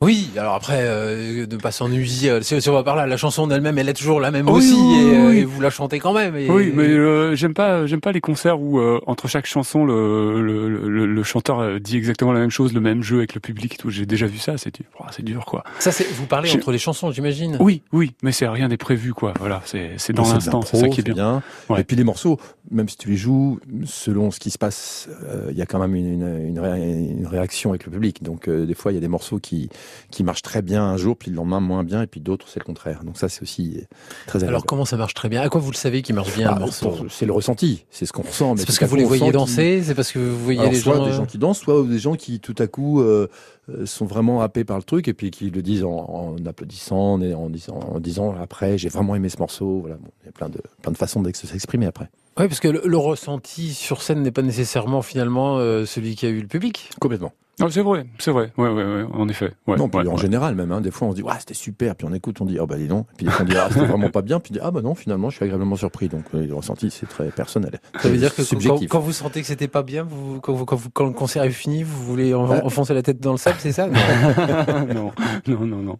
Oui, 0.00 0.30
alors 0.36 0.54
après, 0.54 0.78
euh, 0.82 1.44
ne 1.48 1.56
pas 1.56 1.72
s'ennuyer. 1.72 2.30
Euh, 2.30 2.40
si, 2.40 2.68
on 2.68 2.72
va 2.72 2.84
par 2.84 2.94
là, 2.94 3.08
la 3.08 3.16
chanson 3.16 3.42
en 3.42 3.50
elle-même, 3.50 3.78
elle 3.78 3.88
est 3.88 3.94
toujours 3.94 4.20
la 4.20 4.30
même 4.30 4.48
aussi, 4.48 4.76
euh, 4.76 5.32
et, 5.32 5.44
vous 5.44 5.60
la 5.60 5.70
chantez 5.70 5.98
quand 5.98 6.12
même. 6.12 6.36
Oui, 6.48 6.72
mais 6.72 7.34
j'aime 7.34 7.52
pas, 7.52 7.84
j'aime 7.86 8.00
pas 8.00 8.12
les 8.12 8.20
concerts 8.20 8.60
où 8.60 8.80
entre 9.06 9.26
chaque 9.26 9.46
chanson, 9.46 9.84
le, 9.84 10.40
le, 10.40 11.06
le, 11.06 11.22
chanteur 11.24 11.80
dit 11.80 11.96
exactement 11.96 12.32
la 12.32 12.38
même 12.38 12.50
chose, 12.50 12.72
le 12.72 12.80
même 12.80 13.02
jeu 13.02 13.18
avec 13.18 13.34
le 13.34 13.40
public 13.40 13.74
et 13.74 13.76
tout. 13.76 13.90
J'ai 13.90 14.06
déjà 14.06 14.26
vu 14.26 14.38
ça, 14.38 14.56
c'est 14.56 14.72
dur, 14.72 14.86
c'est 15.10 15.24
dur, 15.24 15.44
quoi. 15.44 15.64
Ça, 15.80 15.90
c'est 15.90 16.06
vous 16.12 16.26
parlez 16.26 16.52
entre 16.52 16.70
les 16.70 16.78
chansons, 16.78 17.10
j'imagine. 17.10 17.56
Oui, 17.58 17.82
oui, 17.92 18.12
mais 18.22 18.30
c'est 18.30 18.46
rien 18.46 18.68
n'est 18.68 18.76
prévu, 18.76 19.12
quoi. 19.14 19.34
Voilà, 19.40 19.62
c'est 19.64 19.94
c'est 19.96 20.12
dans 20.12 20.32
l'instant, 20.32 20.62
c'est 20.62 20.76
ça 20.76 20.88
qui 20.88 21.00
est 21.00 21.12
bien. 21.12 21.42
Et 21.76 21.82
puis 21.82 21.96
les 21.96 22.04
morceaux, 22.04 22.38
même 22.70 22.88
si 22.88 22.96
tu 22.96 23.08
les 23.08 23.16
joues, 23.16 23.58
selon 23.84 24.30
ce 24.30 24.38
qui 24.38 24.50
se 24.50 24.58
passe, 24.58 25.08
il 25.50 25.56
y 25.56 25.62
a 25.62 25.66
quand 25.66 25.80
même 25.80 25.96
une, 25.96 26.22
une, 26.22 26.58
une, 26.58 27.26
réaction 27.26 27.70
avec 27.70 27.84
le 27.84 27.90
public. 27.90 28.22
Donc 28.22 28.48
des 28.48 28.74
fois, 28.74 28.92
il 28.92 28.94
y 28.94 28.98
a 28.98 29.00
des 29.00 29.08
morceaux 29.08 29.40
qui 29.40 29.68
qui 30.10 30.24
marche 30.24 30.42
très 30.42 30.62
bien 30.62 30.84
un 30.84 30.96
jour, 30.96 31.16
puis 31.16 31.30
le 31.30 31.36
lendemain 31.36 31.60
moins 31.60 31.84
bien, 31.84 32.02
et 32.02 32.06
puis 32.06 32.20
d'autres 32.20 32.46
c'est 32.48 32.60
le 32.60 32.64
contraire. 32.64 33.04
Donc 33.04 33.16
ça 33.16 33.28
c'est 33.28 33.42
aussi 33.42 33.86
très 34.26 34.38
agréable. 34.38 34.54
Alors 34.54 34.66
comment 34.66 34.84
ça 34.84 34.96
marche 34.96 35.14
très 35.14 35.28
bien? 35.28 35.42
À 35.42 35.48
quoi 35.48 35.60
vous 35.60 35.70
le 35.70 35.76
savez 35.76 36.02
qui 36.02 36.12
marche 36.12 36.34
bien 36.36 36.56
ah, 36.60 36.66
C'est 37.08 37.26
le 37.26 37.32
ressenti, 37.32 37.84
c'est 37.90 38.06
ce 38.06 38.12
qu'on 38.12 38.22
ressent. 38.22 38.56
C'est 38.56 38.66
parce 38.66 38.78
que 38.78 38.84
vous 38.84 38.96
les 38.96 39.04
voyez 39.04 39.30
danser, 39.32 39.82
c'est 39.82 39.94
parce 39.94 40.12
que 40.12 40.18
vous 40.18 40.44
voyez 40.44 40.68
les 40.68 40.76
soit 40.76 40.96
gens. 40.96 41.06
des 41.06 41.12
gens 41.12 41.26
qui 41.26 41.38
dansent, 41.38 41.58
soit 41.58 41.82
des 41.84 41.98
gens 41.98 42.14
qui 42.14 42.40
tout 42.40 42.54
à 42.58 42.66
coup 42.66 43.00
euh, 43.00 43.28
euh, 43.70 43.86
sont 43.86 44.06
vraiment 44.06 44.40
happés 44.40 44.64
par 44.64 44.76
le 44.76 44.82
truc 44.82 45.08
et 45.08 45.14
puis 45.14 45.30
qui 45.30 45.50
le 45.50 45.62
disent 45.62 45.84
en, 45.84 46.36
applaudissant, 46.46 47.20
en, 47.20 47.50
disant, 47.50 47.80
en 47.80 48.00
disant 48.00 48.34
après 48.40 48.78
j'ai 48.78 48.88
vraiment 48.88 49.14
aimé 49.14 49.28
ce 49.28 49.38
morceau. 49.38 49.80
Voilà, 49.80 49.96
il 50.22 50.26
y 50.26 50.28
a 50.28 50.32
plein 50.32 50.48
de 50.48 50.60
plein 50.82 50.92
de 50.92 50.96
façons 50.96 51.22
de 51.22 51.30
s'exprimer 51.32 51.86
après. 51.86 52.08
Oui, 52.38 52.46
parce 52.46 52.60
que 52.60 52.68
le, 52.68 52.96
ressenti 52.96 53.74
sur 53.74 54.00
scène 54.00 54.22
n'est 54.22 54.30
pas 54.30 54.42
nécessairement 54.42 55.02
finalement 55.02 55.58
euh, 55.58 55.84
celui 55.86 56.14
qui 56.14 56.24
a 56.24 56.28
eu 56.28 56.40
le 56.40 56.46
public. 56.46 56.90
Complètement. 57.00 57.32
Ah, 57.60 57.66
c'est 57.70 57.82
vrai, 57.82 58.06
c'est 58.18 58.30
vrai, 58.30 58.52
ouais, 58.56 58.68
ouais, 58.68 58.84
ouais, 58.84 59.04
en 59.12 59.28
effet. 59.28 59.52
Ouais, 59.66 59.76
non, 59.76 59.90
en 59.92 60.16
général 60.16 60.54
même, 60.54 60.70
hein, 60.70 60.80
des 60.80 60.90
fois 60.90 61.08
on 61.08 61.10
se 61.10 61.16
dit, 61.16 61.22
ouais, 61.22 61.32
c'était 61.38 61.54
super, 61.54 61.96
puis 61.96 62.06
on 62.08 62.14
écoute, 62.14 62.40
on 62.40 62.44
dit, 62.44 62.58
oh 62.60 62.66
bah 62.66 62.76
dis 62.76 62.88
donc, 62.88 63.06
puis 63.16 63.26
on 63.40 63.44
dit, 63.44 63.56
ah, 63.56 63.68
c'était 63.70 63.86
vraiment 63.86 64.10
pas 64.10 64.22
bien, 64.22 64.38
puis 64.40 64.52
on 64.52 64.54
dit, 64.54 64.60
ah 64.62 64.70
bah 64.70 64.80
non, 64.80 64.94
finalement, 64.94 65.30
je 65.30 65.36
suis 65.36 65.44
agréablement 65.44 65.76
surpris. 65.76 66.08
Donc 66.08 66.24
le 66.32 66.52
ressenti, 66.54 66.90
c'est 66.90 67.06
très 67.06 67.30
personnel. 67.30 67.80
Ça 68.00 68.08
veut 68.08 68.16
dire 68.16 68.34
que 68.34 68.42
subjectif. 68.42 68.88
Quand, 68.88 69.00
vous 69.00 69.12
sentez 69.12 69.40
que 69.40 69.46
c'était 69.46 69.68
pas 69.68 69.82
bien, 69.82 70.04
vous, 70.04 70.40
quand, 70.40 70.52
vous, 70.52 70.64
quand, 70.64 70.76
vous, 70.76 70.90
quand, 70.90 71.06
le 71.06 71.12
concert 71.12 71.42
est 71.42 71.50
fini, 71.50 71.82
vous 71.82 72.02
voulez 72.04 72.34
enfoncer 72.34 72.94
la 72.94 73.02
tête 73.02 73.20
dans 73.20 73.32
le 73.32 73.38
sable, 73.38 73.56
c'est 73.58 73.72
ça 73.72 73.88
non? 74.94 75.10
non, 75.46 75.66
non, 75.66 75.76
non, 75.82 75.98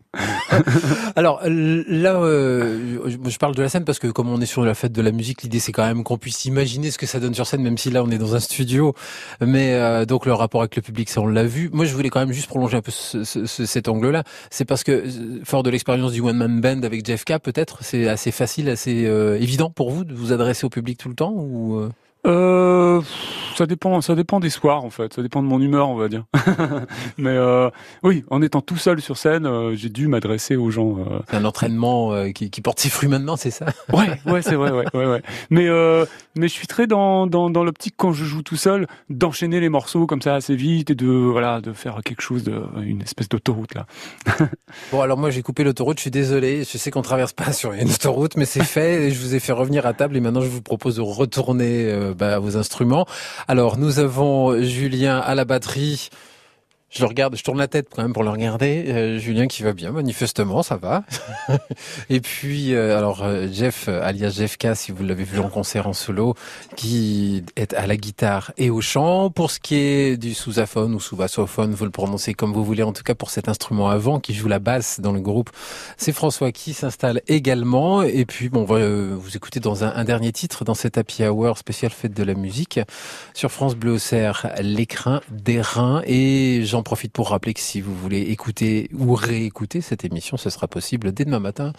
Alors 1.17 1.41
là, 1.45 2.17
euh, 2.17 3.09
je 3.27 3.39
parle 3.39 3.55
de 3.55 3.63
la 3.63 3.69
scène 3.69 3.85
parce 3.85 3.99
que 3.99 4.07
comme 4.07 4.29
on 4.29 4.41
est 4.41 4.47
sur 4.47 4.65
la 4.65 4.75
fête 4.75 4.93
de 4.93 5.03
la 5.03 5.13
musique, 5.13 5.43
l'idée 5.43 5.59
c'est 5.59 5.73
quand 5.73 5.87
même 5.87 6.05
qu'on 6.05 6.19
puisse 6.19 6.45
imaginer 6.45 6.91
ce 6.91 6.99
que 6.99 7.07
ça 7.07 7.21
donne 7.21 7.35
sur 7.35 7.47
scène, 7.47 7.63
même 7.63 7.79
si 7.79 7.91
là 7.91 8.03
on 8.03 8.11
est 8.11 8.19
dans 8.19 8.35
un 8.35 8.41
studio. 8.41 8.95
Mais 9.41 9.75
euh, 9.75 10.05
donc 10.05 10.27
le 10.27 10.33
rapport 10.33 10.61
avec 10.61 10.77
le 10.77 10.83
public, 10.83 11.11
ça 11.11 11.21
on 11.21 11.27
l'a 11.27 11.48
Moi, 11.73 11.85
je 11.85 11.95
voulais 11.95 12.11
quand 12.11 12.21
même 12.21 12.33
juste 12.33 12.49
prolonger 12.49 12.77
un 12.77 12.83
peu 12.83 12.91
cet 12.93 13.89
angle-là. 13.89 14.25
C'est 14.51 14.65
parce 14.65 14.85
que, 14.85 14.93
euh, 14.93 15.41
fort 15.45 15.63
de 15.63 15.71
l'expérience 15.71 16.13
du 16.13 16.21
One 16.21 16.37
Man 16.37 16.61
Band 16.61 16.83
avec 16.83 17.05
Jeff 17.07 17.25
K, 17.25 17.39
peut-être, 17.39 17.79
c'est 17.83 18.09
assez 18.09 18.31
facile, 18.31 18.69
assez 18.69 19.07
euh, 19.07 19.41
évident 19.41 19.71
pour 19.71 19.91
vous 19.91 20.05
de 20.05 20.15
vous 20.15 20.33
adresser 20.33 20.65
au 20.65 20.71
public 20.71 20.99
tout 20.99 21.09
le 21.09 21.15
temps 21.15 21.33
ou 21.35 21.89
euh 22.29 23.01
ça 23.59 23.67
dépend, 23.67 24.01
ça 24.01 24.15
dépend 24.15 24.39
des 24.39 24.51
soirs 24.51 24.85
en 24.85 24.91
fait, 24.91 25.13
ça 25.15 25.21
dépend 25.21 25.43
de 25.43 25.49
mon 25.49 25.61
humeur 25.61 25.89
on 25.89 25.97
va 25.97 26.09
dire. 26.09 26.25
Mais 27.19 27.31
euh, 27.31 27.71
oui, 28.05 28.25
en 28.31 28.41
étant 28.41 28.61
tout 28.61 28.77
seul 28.77 29.01
sur 29.01 29.17
scène, 29.17 29.47
euh, 29.47 29.75
j'ai 29.75 29.89
dû 29.89 30.07
m'adresser 30.07 30.55
aux 30.55 30.71
gens. 30.71 30.99
Euh. 30.99 31.19
C'est 31.29 31.37
un 31.37 31.45
entraînement 31.45 32.31
qui, 32.33 32.51
qui, 32.51 32.61
porte 32.61 32.79
ses 32.79 32.89
fruits 32.89 33.09
maintenant, 33.09 33.35
c'est 33.35 33.51
ça? 33.51 33.67
Ouais, 33.93 34.21
ouais, 34.27 34.43
c'est 34.43 34.55
vrai, 34.55 34.71
ouais, 34.71 34.85
ouais, 34.95 35.07
ouais. 35.07 35.23
Mais 35.51 35.67
mais 36.37 36.47
je 36.47 36.53
suis 36.53 36.69
très 36.69 36.87
dans 36.87 37.27
dans, 37.27 37.51
dans 37.51 37.65
l'optique 37.65 37.95
quand 37.97 38.13
je 38.13 38.25
joue 38.25 38.43
tout 38.43 38.57
seul 38.57 38.87
d'enchaîner 39.11 39.59
les 39.59 39.69
morceaux 39.69 40.07
comme 40.07 40.23
ça 40.23 40.37
assez 40.37 40.55
vite 40.55 40.91
et 40.91 40.95
de 40.95 41.09
voilà 41.09 41.61
de 41.61 41.73
faire 41.73 41.99
quelque 42.05 42.21
chose 42.21 42.45
de 42.45 42.63
une 42.81 43.03
espèce 43.03 43.29
d'autoroute 43.29 43.75
là. 43.75 43.87
bon 44.93 45.01
alors 45.01 45.19
moi 45.19 45.31
j'ai 45.31 45.43
coupé 45.43 45.65
l'autoroute, 45.65 45.99
je 45.99 46.03
suis 46.03 46.11
désolé, 46.13 46.63
je 46.63 46.79
sais 46.79 46.93
qu'on 46.93 47.03
traverse 47.03 47.33
pas 47.33 47.53
sur 47.53 47.73
une 47.73 47.91
autoroute, 47.91 48.37
mais 48.37 48.45
c'est 48.45 48.63
fait 48.63 49.07
et 49.07 49.11
je 49.11 49.19
vous 49.19 49.35
ai 49.35 49.41
fait 49.41 49.53
revenir 49.53 49.85
à 49.85 49.95
table 49.95 50.17
et 50.17 50.21
maintenant 50.21 50.43
je 50.43 50.49
vous 50.49 50.63
propose 50.63 50.97
de 50.97 51.03
retourner 51.03 51.91
bah, 52.19 52.39
vos 52.39 52.57
instruments. 52.57 53.07
Alors, 53.47 53.79
nous 53.79 53.99
avons 53.99 54.61
Julien 54.61 55.19
à 55.19 55.35
la 55.35 55.45
batterie. 55.45 56.11
Je 56.91 57.03
le 57.03 57.07
regarde, 57.07 57.37
je 57.37 57.45
tourne 57.45 57.59
la 57.59 57.69
tête 57.69 57.89
quand 57.95 58.01
même 58.01 58.15
pour 58.15 58.23
le 58.23 58.31
regarder. 58.31 58.87
Euh, 58.89 59.19
Julien 59.19 59.47
qui 59.47 59.63
va 59.63 59.75
bien, 59.75 59.93
manifestement, 59.93 60.63
ça 60.63 60.77
va. 60.77 61.05
et 62.09 62.21
puis, 62.21 62.73
euh, 62.73 62.97
alors 62.97 63.25
euh, 63.25 63.47
Jeff, 63.53 63.89
alias 63.89 64.31
Jeff 64.31 64.57
K, 64.57 64.69
si 64.75 64.91
vous 64.91 65.05
l'avez 65.05 65.25
vu 65.25 65.39
en 65.39 65.51
concert 65.51 65.87
en 65.87 65.93
solo, 65.93 66.35
qui 66.77 67.45
est 67.57 67.75
à 67.75 67.87
la 67.87 67.99
guitare 67.99 68.53
et 68.57 68.71
au 68.71 68.81
chant. 68.81 69.29
Pour 69.29 69.51
ce 69.51 69.61
qui 69.61 69.75
est 69.75 70.17
du 70.17 70.33
sous-aphone 70.33 70.95
ou 70.95 71.01
sous-bassophone, 71.01 71.75
vous 71.75 71.85
le 71.85 71.91
prononcez 71.91 72.33
comme 72.33 72.55
vous 72.55 72.65
voulez. 72.65 72.83
En 72.83 72.95
tout 72.95 73.03
cas, 73.03 73.15
pour 73.15 73.29
cet 73.29 73.51
instrument 73.51 73.91
avant 73.91 74.19
qui 74.19 74.33
joue 74.33 74.49
la 74.49 74.59
basse 74.59 75.01
dans 75.01 75.13
le 75.13 75.21
groupe, 75.21 75.51
c'est 75.99 76.13
François 76.13 76.53
qui 76.53 76.73
s'installe 76.73 77.21
également. 77.29 78.01
Et 78.01 78.25
puis, 78.25 78.49
bon, 78.49 78.63
on 78.63 78.65
va 78.65 78.79
vous 79.15 79.37
écouter 79.37 79.61
dans 79.61 79.85
un, 79.85 79.95
un, 79.95 80.05
dernier 80.05 80.33
titre 80.33 80.65
dans 80.65 80.75
cet 80.75 80.97
Happy 80.97 81.23
Hour 81.27 81.59
spécial 81.59 81.91
fête 81.91 82.15
de 82.15 82.23
la 82.23 82.33
musique 82.33 82.81
sur 83.35 83.53
France 83.53 83.77
Bleu 83.77 83.93
Auxerre, 83.93 84.55
l'écrin 84.63 85.21
des 85.31 85.61
reins 85.61 86.01
et 86.07 86.65
J'en 86.79 86.85
profite 86.85 87.13
pour 87.13 87.31
rappeler 87.31 87.55
que 87.55 87.61
si 87.61 87.81
vous 87.81 87.93
voulez 87.93 88.21
écouter 88.21 88.89
ou 88.97 89.17
réécouter 89.17 89.81
cette 89.81 90.05
émission, 90.05 90.37
ce 90.37 90.49
sera 90.49 90.69
possible 90.69 91.11
dès 91.11 91.25
demain 91.25 91.41
matin, 91.41 91.73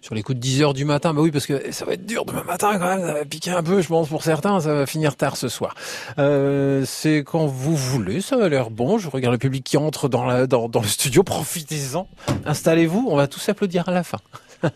sur 0.00 0.14
les 0.14 0.22
coups 0.22 0.36
de 0.36 0.40
10 0.40 0.62
heures 0.62 0.72
du 0.72 0.86
matin. 0.86 1.12
Bah 1.12 1.20
oui, 1.20 1.30
parce 1.30 1.44
que 1.44 1.72
ça 1.72 1.84
va 1.84 1.92
être 1.92 2.06
dur 2.06 2.24
demain 2.24 2.42
matin 2.42 2.78
quand 2.78 2.86
même, 2.86 3.06
ça 3.06 3.12
va 3.12 3.26
piquer 3.26 3.50
un 3.50 3.62
peu, 3.62 3.82
je 3.82 3.88
pense, 3.88 4.08
pour 4.08 4.22
certains, 4.22 4.58
ça 4.60 4.72
va 4.72 4.86
finir 4.86 5.16
tard 5.16 5.36
ce 5.36 5.50
soir. 5.50 5.74
Euh, 6.18 6.84
c'est 6.86 7.18
quand 7.18 7.44
vous 7.44 7.76
voulez, 7.76 8.22
ça 8.22 8.42
a 8.42 8.48
l'air 8.48 8.70
bon. 8.70 8.96
Je 8.96 9.10
regarde 9.10 9.34
le 9.34 9.38
public 9.38 9.62
qui 9.62 9.76
entre 9.76 10.08
dans, 10.08 10.24
le 10.24 10.88
studio, 10.88 11.22
profitez-en, 11.22 12.08
installez-vous, 12.46 13.08
on 13.10 13.16
va 13.16 13.26
tous 13.26 13.46
applaudir 13.50 13.86
à 13.90 13.92
la 13.92 14.04
fin. 14.04 14.20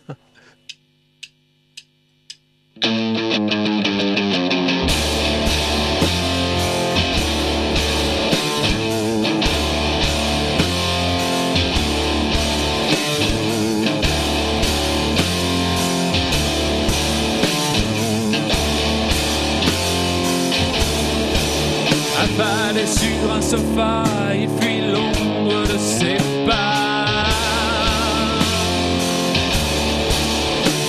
sur 22.87 23.33
un 23.33 23.43
sofa, 23.43 24.05
il 24.35 24.49
fuit 24.61 24.81
l'ombre 24.93 25.63
de 25.73 25.79
ses 25.79 26.17
pas. 26.47 27.27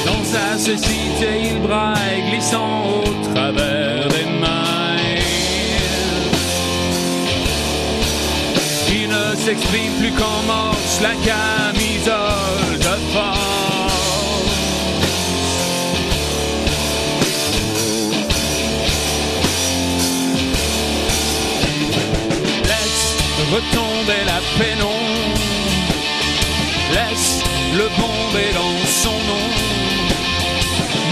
Dans 0.06 0.24
sa 0.24 0.58
cécité, 0.58 1.52
il 1.52 1.62
braille, 1.62 2.24
glissant 2.30 2.84
au 3.04 3.34
travers 3.34 4.08
des 4.08 4.26
mailles. 4.40 5.24
Il 8.94 9.10
ne 9.10 9.36
s'exprime 9.36 9.94
plus 10.00 10.12
qu'en 10.12 10.44
morse 10.48 11.02
la 11.02 11.16
camisole 11.28 12.51
retomber 23.52 24.24
la 24.26 24.40
pénombre. 24.58 25.40
Laisse 26.96 27.44
le 27.74 27.88
bomber 28.00 28.52
dans 28.54 28.78
son 29.04 29.18
nom, 29.32 29.48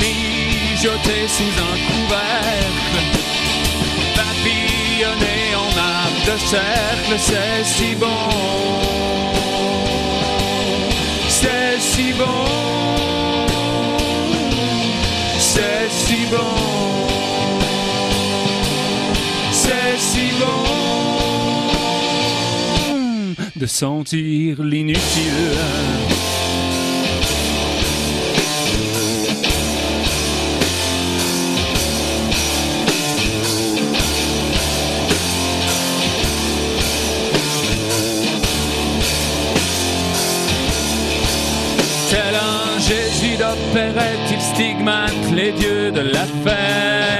mijoter 0.01 1.27
sous 1.27 1.53
un 1.69 1.75
couvercle, 1.89 2.99
papillonner 4.15 5.45
en 5.65 5.71
âme 5.77 6.19
de 6.29 6.37
cercle, 6.37 7.15
c'est 7.17 7.63
si 7.63 7.95
bon, 7.95 8.25
c'est 11.27 11.79
si 11.79 12.13
bon, 12.13 12.45
c'est 15.37 15.89
si 15.89 16.25
bon, 16.25 16.55
c'est 19.51 19.97
si 19.97 20.31
bon 20.39 20.78
de 23.59 23.65
sentir 23.65 24.63
l'inutile. 24.63 24.95
Tel 42.09 42.35
un 42.35 42.79
Jésus 42.79 43.35
d'opérette, 43.37 44.31
il 44.31 44.41
stigmate 44.41 45.31
les 45.35 45.51
dieux 45.51 45.91
de 45.91 45.99
la 45.99 46.25
fête. 46.45 47.19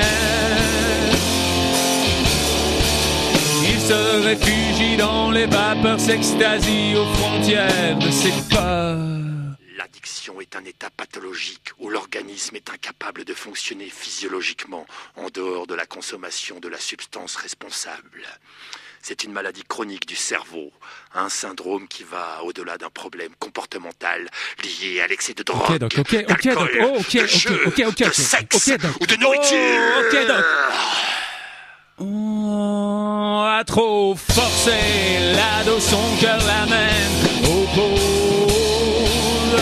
Il 3.62 3.80
se 3.82 4.24
réfugie 4.26 4.59
quand 5.30 5.36
les 5.36 5.46
vapeurs 5.46 6.00
s'extasient 6.00 6.96
aux 6.96 7.06
frontières 7.14 7.98
de 7.98 8.10
ses 8.10 8.32
peurs. 8.50 8.98
L'addiction 9.78 10.42
est 10.42 10.56
un 10.56 10.66
état 10.66 10.90
pathologique 10.90 11.70
où 11.80 11.90
l'organisme 11.90 12.56
est 12.56 12.70
incapable 12.70 13.26
de 13.26 13.34
fonctionner 13.34 13.90
physiologiquement 13.90 14.86
en 15.16 15.28
dehors 15.30 15.68
de 15.68 15.76
la 15.76 15.86
consommation 15.86 16.60
de 16.60 16.68
la 16.68 16.80
substance 16.80 17.36
responsable. 17.36 18.24
C'est 19.02 19.24
une 19.24 19.32
maladie 19.32 19.64
chronique 19.64 20.08
du 20.08 20.16
cerveau, 20.16 20.72
un 21.14 21.30
syndrome 21.30 21.88
qui 21.88 22.04
va 22.04 22.42
au-delà 22.44 22.78
d'un 22.78 22.90
problème 22.90 23.32
comportemental 23.40 24.30
lié 24.64 25.00
à 25.00 25.08
l'excès 25.08 25.34
de 25.34 25.44
drogue, 25.44 25.62
Ok, 25.70 25.78
donc, 25.78 25.94
ok, 25.98 26.00
ok, 26.00 26.28
donc, 26.28 26.44
d'alcool, 26.44 26.80
oh, 26.82 26.98
ok, 27.00 27.14
de 27.14 27.28
jeu, 27.28 27.66
de 27.68 28.14
sexe 28.14 28.72
ou 29.00 29.06
de 29.06 29.16
nourriture. 29.16 29.58
Oh. 29.58 31.29
On 32.02 33.44
a 33.46 33.62
trop 33.66 34.16
forcé, 34.16 34.72
l'ado 35.36 35.82
son 35.82 35.98
cœur 36.22 36.40
l'amène 36.48 37.44
au 37.44 37.66
pôle. 37.76 39.60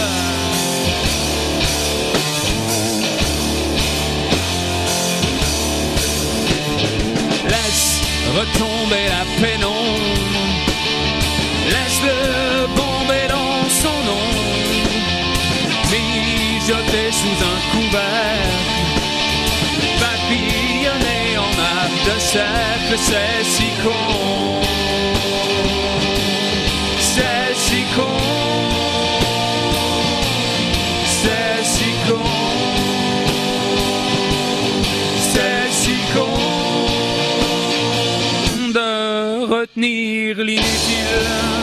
Laisse 7.49 8.01
retomber 8.35 9.07
la 9.09 9.25
pénombre, 9.41 9.97
laisse-le 11.69 12.67
bomber 12.67 13.27
dans 13.29 13.67
son 13.81 13.97
nom, 14.05 14.27
mijoter 15.89 17.11
sous 17.11 17.37
un 17.43 17.59
couvert 17.71 18.76
de 22.07 22.19
cercle, 22.19 22.97
c'est 22.97 23.43
si 23.43 23.69
con. 23.83 24.61
C'est 26.99 27.53
si 27.65 27.81
con. 27.95 28.17
C'est 31.19 31.63
si 31.73 31.91
con. 32.07 32.23
C'est 35.31 35.69
si 35.81 35.97
con 36.13 36.37
de 38.71 39.45
retenir 39.53 40.35
l'inutile. 40.37 41.56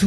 De 0.00 0.06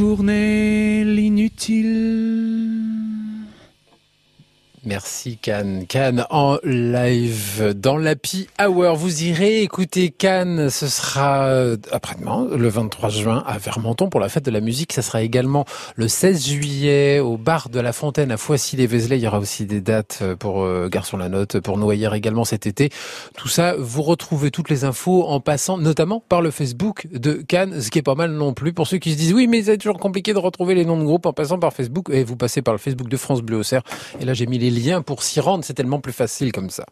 Cannes. 5.44 5.84
Cannes 5.86 6.24
en 6.30 6.56
live 6.64 7.74
dans 7.76 7.98
l'Happy 7.98 8.48
Hour. 8.58 8.96
Vous 8.96 9.24
irez 9.24 9.60
écouter 9.60 10.08
Cannes. 10.08 10.70
Ce 10.70 10.88
sera 10.88 11.48
euh, 11.48 11.76
après-demain, 11.92 12.48
le 12.56 12.66
23 12.66 13.10
juin, 13.10 13.44
à 13.46 13.58
Vermenton 13.58 14.08
pour 14.08 14.20
la 14.20 14.30
fête 14.30 14.46
de 14.46 14.50
la 14.50 14.62
musique. 14.62 14.94
Ça 14.94 15.02
sera 15.02 15.20
également 15.20 15.66
le 15.96 16.08
16 16.08 16.46
juillet 16.46 17.20
au 17.20 17.36
bar 17.36 17.68
de 17.68 17.78
la 17.78 17.92
Fontaine 17.92 18.32
à 18.32 18.38
Foissy-les-Vézelay. 18.38 19.18
Il 19.18 19.22
y 19.22 19.26
aura 19.26 19.38
aussi 19.38 19.66
des 19.66 19.82
dates 19.82 20.22
pour 20.38 20.62
euh, 20.62 20.88
Garçon 20.88 21.18
la 21.18 21.28
Note, 21.28 21.60
pour 21.60 21.76
Noyer 21.76 22.08
également 22.14 22.46
cet 22.46 22.66
été. 22.66 22.88
Tout 23.36 23.48
ça, 23.48 23.74
vous 23.78 24.00
retrouvez 24.00 24.50
toutes 24.50 24.70
les 24.70 24.84
infos 24.84 25.26
en 25.26 25.40
passant 25.40 25.76
notamment 25.76 26.24
par 26.26 26.40
le 26.40 26.50
Facebook 26.50 27.06
de 27.12 27.34
Cannes, 27.34 27.82
ce 27.82 27.90
qui 27.90 27.98
est 27.98 28.02
pas 28.02 28.14
mal 28.14 28.30
non 28.30 28.54
plus 28.54 28.72
pour 28.72 28.86
ceux 28.86 28.96
qui 28.96 29.12
se 29.12 29.18
disent 29.18 29.34
oui, 29.34 29.46
mais 29.46 29.64
c'est 29.64 29.76
toujours 29.76 29.98
compliqué 29.98 30.32
de 30.32 30.38
retrouver 30.38 30.74
les 30.74 30.86
noms 30.86 30.98
de 30.98 31.04
groupes 31.04 31.26
en 31.26 31.34
passant 31.34 31.58
par 31.58 31.74
Facebook. 31.74 32.08
Et 32.10 32.24
vous 32.24 32.36
passez 32.36 32.62
par 32.62 32.72
le 32.72 32.78
Facebook 32.78 33.10
de 33.10 33.16
France 33.18 33.42
Bleu 33.42 33.58
Auxerre. 33.58 33.82
Et 34.20 34.24
là, 34.24 34.32
j'ai 34.32 34.46
mis 34.46 34.56
les 34.56 34.70
liens 34.70 35.02
pour 35.02 35.22
s'y 35.22 35.33
rendre. 35.40 35.64
C'est 35.64 35.74
tellement 35.74 36.00
plus 36.00 36.12
facile 36.12 36.52
comme 36.52 36.70
ça. 36.70 36.84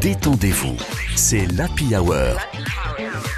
Détendez-vous, 0.00 0.76
c'est 1.14 1.46
l'Happy 1.46 1.94
Hour 1.94 2.38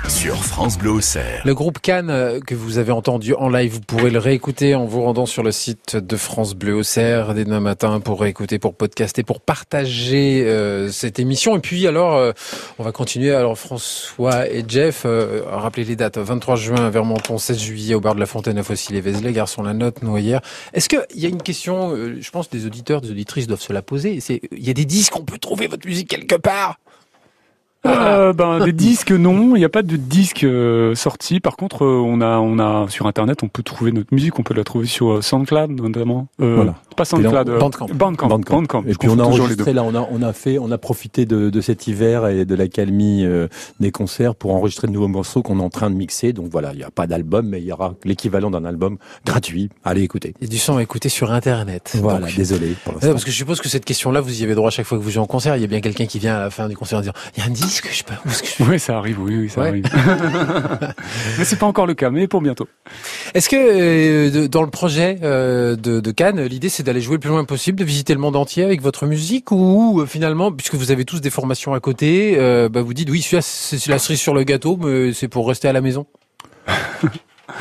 sur 0.09 0.45
France 0.45 0.79
Bleu 0.79 0.91
Auxerre. 0.91 1.43
Le 1.45 1.55
groupe 1.55 1.79
Cannes 1.81 2.11
euh, 2.11 2.41
que 2.41 2.55
vous 2.55 2.79
avez 2.79 2.93
entendu 2.93 3.35
en 3.35 3.49
live, 3.49 3.73
vous 3.73 3.81
pourrez 3.81 4.11
le 4.11 4.19
réécouter 4.19 4.75
en 4.75 4.85
vous 4.85 5.03
rendant 5.03 5.27
sur 5.27 5.43
le 5.43 5.53
site 5.53 5.97
de 5.97 6.17
France 6.17 6.55
Bleu 6.55 6.75
Auxerre 6.75 7.35
dès 7.35 7.45
demain 7.45 7.61
matin 7.61 8.01
pour 8.01 8.21
réécouter, 8.21 8.59
pour 8.59 8.75
podcaster, 8.75 9.23
pour 9.23 9.41
partager 9.41 10.45
euh, 10.45 10.91
cette 10.91 11.19
émission. 11.19 11.57
Et 11.57 11.61
puis 11.61 11.87
alors, 11.87 12.17
euh, 12.17 12.33
on 12.79 12.83
va 12.83 12.93
continuer. 12.93 13.35
Alors 13.35 13.59
François 13.59 14.49
et 14.49 14.65
Jeff, 14.67 15.03
euh, 15.05 15.43
rappelez 15.47 15.85
les 15.85 15.97
dates. 15.97 16.19
23 16.19 16.57
juin 16.57 16.87
à 16.87 16.91
Vermenton, 16.91 17.39
16 17.39 17.59
juillet 17.59 17.95
au 17.95 18.01
bar 18.01 18.15
de 18.15 18.21
la 18.21 18.27
Fontaine 18.27 18.59
à 18.59 18.63
Fossy-les-Vézelay, 18.63 19.33
Garçon 19.33 19.63
la 19.63 19.75
Note, 19.75 20.03
Noyère. 20.03 20.41
Est-ce 20.73 20.89
qu'il 20.89 21.05
y 21.15 21.27
a 21.27 21.29
une 21.29 21.43
question, 21.43 21.95
euh, 21.95 22.19
je 22.21 22.31
pense 22.31 22.49
que 22.49 22.57
des 22.57 22.67
auditeurs, 22.67 23.01
des 23.01 23.11
auditrices 23.11 23.47
doivent 23.47 23.61
se 23.61 23.73
la 23.73 23.83
poser. 23.83 24.19
Il 24.53 24.65
y 24.67 24.71
a 24.71 24.75
des 24.75 24.85
disques, 24.85 25.17
on 25.17 25.25
peut 25.25 25.39
trouver 25.39 25.67
votre 25.67 25.87
musique 25.87 26.09
quelque 26.09 26.37
part 26.37 26.79
Euh, 27.87 28.32
ben, 28.32 28.64
des 28.64 28.72
disques, 28.72 29.12
non. 29.12 29.57
Il 29.57 29.59
n'y 29.59 29.64
a 29.64 29.68
pas 29.68 29.82
de 29.82 29.97
disques 29.97 30.45
euh, 30.45 30.95
sortis. 30.95 31.41
Par 31.41 31.57
contre, 31.57 31.85
euh, 31.85 32.03
on 32.05 32.20
a, 32.20 32.39
on 32.39 32.59
a 32.59 32.87
sur 32.89 33.07
Internet, 33.07 33.43
on 33.43 33.49
peut 33.49 33.62
trouver 33.62 33.93
notre 33.93 34.12
musique. 34.14 34.39
On 34.39 34.43
peut 34.43 34.55
la 34.55 34.64
trouver 34.64 34.87
sur 34.87 35.12
euh, 35.14 35.20
SoundCloud, 35.22 35.70
notamment. 35.80 36.28
Euh, 36.41 36.55
Voilà. 36.57 36.74
Pas 36.97 37.05
SoundCloud, 37.05 37.59
Bandcamp. 37.59 37.87
Bandcamp. 37.93 38.28
Bandcamp. 38.28 38.57
Bandcamp. 38.57 38.85
Et 38.87 38.95
puis 38.95 39.09
on 39.09 39.14
a 39.14 39.24
confonds 39.24 39.30
toujours 39.32 39.49
les 39.49 39.57
deux. 39.57 39.62
enregistré 39.64 39.72
là, 39.72 39.82
on 39.82 39.95
a, 39.95 40.09
on 40.11 40.22
a 40.22 40.32
fait, 40.32 40.59
on 40.59 40.70
a 40.70 40.78
profité 40.78 41.26
de, 41.26 41.51
de 41.51 41.61
cet 41.61 41.87
hiver 41.89 42.28
et 42.28 42.45
de 42.45 42.55
l'accalmie 42.55 43.24
euh, 43.24 43.49
des 43.80 43.91
concerts 43.91 44.35
pour 44.37 44.55
enregistrer 44.55 44.87
de 44.87 44.93
nouveaux 44.93 45.09
morceaux 45.09 45.43
qu'on 45.43 45.59
est 45.59 45.62
en 45.62 45.70
train 45.70 45.91
de 45.91 45.97
mixer. 45.97 46.32
Donc 46.32 46.47
voilà, 46.51 46.70
il 46.72 46.78
n'y 46.78 46.85
a 46.85 46.91
pas 46.91 47.07
d'album, 47.09 47.49
mais 47.49 47.61
il 47.61 47.64
y 47.66 47.72
aura 47.72 47.95
l'équivalent 48.05 48.51
d'un 48.51 48.64
album 48.64 48.97
gratuit. 49.26 49.70
Allez 49.85 50.03
écouter. 50.03 50.35
Il 50.41 50.45
y 50.47 50.51
a 50.51 50.51
du 50.51 50.59
son 50.59 50.76
à 50.76 50.82
écouter 50.82 51.09
sur 51.09 51.32
Internet. 51.32 51.97
Voilà, 52.01 52.26
Donc, 52.26 52.37
désolé 52.37 52.76
pour 52.85 52.95
parce 52.95 53.24
que 53.24 53.30
je 53.30 53.37
suppose 53.37 53.61
que 53.61 53.68
cette 53.68 53.85
question-là, 53.85 54.20
vous 54.20 54.41
y 54.41 54.45
avez 54.45 54.55
droit 54.55 54.68
à 54.68 54.70
chaque 54.70 54.87
fois 54.87 54.97
que 54.97 55.03
vous 55.03 55.11
jouez 55.11 55.20
en 55.22 55.26
concert. 55.26 55.57
Il 55.57 55.62
y 55.62 55.64
a 55.64 55.68
bien 55.68 55.80
quelqu'un 55.80 56.07
qui 56.07 56.18
vient 56.20 56.37
à 56.37 56.41
la 56.41 56.51
fin 56.51 56.68
du 56.68 56.76
concert 56.76 56.99
en 56.99 57.03
disant 57.03 57.12
Il 57.37 57.43
y 57.43 57.47
a 57.47 57.49
un 57.49 57.53
disque, 57.53 57.74
je 57.91 57.97
sais 57.99 58.05
pas. 58.05 58.20
où 58.25 58.29
est-ce 58.29 58.43
que 58.43 58.49
je- 58.64 58.70
Oui, 58.70 58.79
ça 58.79 58.97
arrive, 58.99 59.20
oui, 59.20 59.37
oui, 59.37 59.49
ça 59.49 59.61
Ouais. 59.62 59.68
arrive. 59.68 59.85
mais 61.39 61.45
c'est 61.45 61.59
pas 61.59 61.66
encore 61.66 61.87
le 61.87 61.95
cas, 61.95 62.11
mais 62.11 62.29
pour 62.29 62.41
bientôt. 62.41 62.68
Est-ce 63.35 63.49
que 63.49 63.57
euh, 63.57 64.31
de- 64.31 64.47
dans 64.47 64.62
le 64.62 64.70
projet 64.70 65.18
euh, 65.22 65.77
de, 65.77 66.01
de 66.01 66.11
Cannes, 66.11 66.43
l'idée 66.45 66.68
c'est 66.68 66.83
d'aller 66.83 67.01
jouer 67.01 67.14
le 67.14 67.20
plus 67.20 67.31
loin 67.31 67.45
possible, 67.45 67.79
de 67.79 67.85
visiter 67.85 68.14
le 68.14 68.20
monde 68.20 68.37
entier 68.37 68.64
avec 68.64 68.81
votre 68.83 69.07
musique 69.07 69.51
ou 69.51 70.01
euh, 70.01 70.07
finalement, 70.07 70.53
puisque 70.53 70.75
vous 70.75 70.91
avez 70.91 71.05
tous 71.05 71.20
des 71.20 71.31
formations 71.31 71.75
à 71.75 71.81
côté, 71.81 72.37
euh, 72.39 72.68
bah, 72.68 72.83
vous 72.83 72.95
dites 72.95 73.11
oui, 73.11 73.22
celui-là, 73.22 73.43
c'est 73.43 73.87
la 73.89 73.99
cerise 73.99 74.20
sur 74.20 74.35
le 74.35 74.45
gâteau, 74.45 74.77
mais 74.77 75.12
c'est 75.12 75.29
pour 75.29 75.49
rester 75.49 75.68
à 75.68 75.72
la 75.72 75.81
maison? 75.81 76.07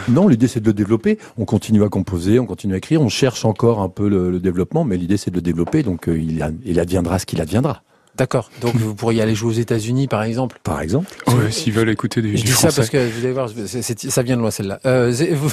Non, 0.08 0.28
l'idée 0.30 0.48
c'est 0.48 0.62
de 0.62 0.66
le 0.66 0.74
développer. 0.74 1.20
On 1.38 1.44
continue 1.46 1.84
à 1.84 1.90
composer, 1.90 2.40
on 2.40 2.46
continue 2.46 2.74
à 2.74 2.78
écrire, 2.78 3.02
on 3.02 3.10
cherche 3.10 3.44
encore 3.46 3.80
un 3.82 3.90
peu 3.90 4.08
le, 4.08 4.32
le 4.32 4.40
développement, 4.40 4.86
mais 4.86 4.96
l'idée 4.98 5.18
c'est 5.18 5.30
de 5.30 5.36
le 5.36 5.42
développer. 5.42 5.84
Donc 5.84 6.08
euh, 6.08 6.18
il, 6.18 6.42
a- 6.42 6.52
il 6.66 6.80
adviendra 6.80 7.20
ce 7.20 7.26
qu'il 7.26 7.42
adviendra. 7.42 7.84
D'accord. 8.16 8.52
Donc 8.62 8.76
vous 8.76 8.94
pourriez 8.94 9.22
aller 9.22 9.34
jouer 9.34 9.50
aux 9.50 9.60
États-Unis, 9.60 10.08
par 10.08 10.24
exemple. 10.24 10.60
Par 10.64 10.82
exemple. 10.82 11.08
Ouais, 11.28 11.50
S'ils 11.52 11.74
veulent 11.74 11.90
écouter 11.90 12.22
du, 12.22 12.38
Je 12.38 12.44
dis 12.44 12.52
ça 12.52 12.72
parce 12.72 12.90
que 12.90 12.98
vous 13.10 13.24
allez 13.26 13.34
voir, 13.34 13.50
ça 13.50 14.22
vient 14.22 14.36
de 14.36 14.42
loin 14.42 14.52
celle-là. 14.52 14.80
Euh, 14.86 15.12
vous, 15.34 15.50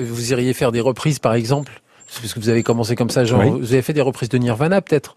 vous 0.00 0.32
iriez- 0.32 0.52
faire 0.52 0.72
des 0.72 0.80
reprises, 0.80 1.18
par 1.20 1.34
exemple, 1.34 1.80
parce 2.20 2.34
que 2.34 2.40
vous 2.40 2.48
avez 2.48 2.62
commencé 2.62 2.96
comme 2.96 3.10
ça, 3.10 3.24
genre 3.24 3.40
Oui. 3.40 3.50
vous 3.60 3.72
avez 3.72 3.82
fait 3.82 3.92
des 3.92 4.00
reprises 4.00 4.28
de 4.28 4.38
Nirvana, 4.38 4.80
peut-être? 4.82 5.16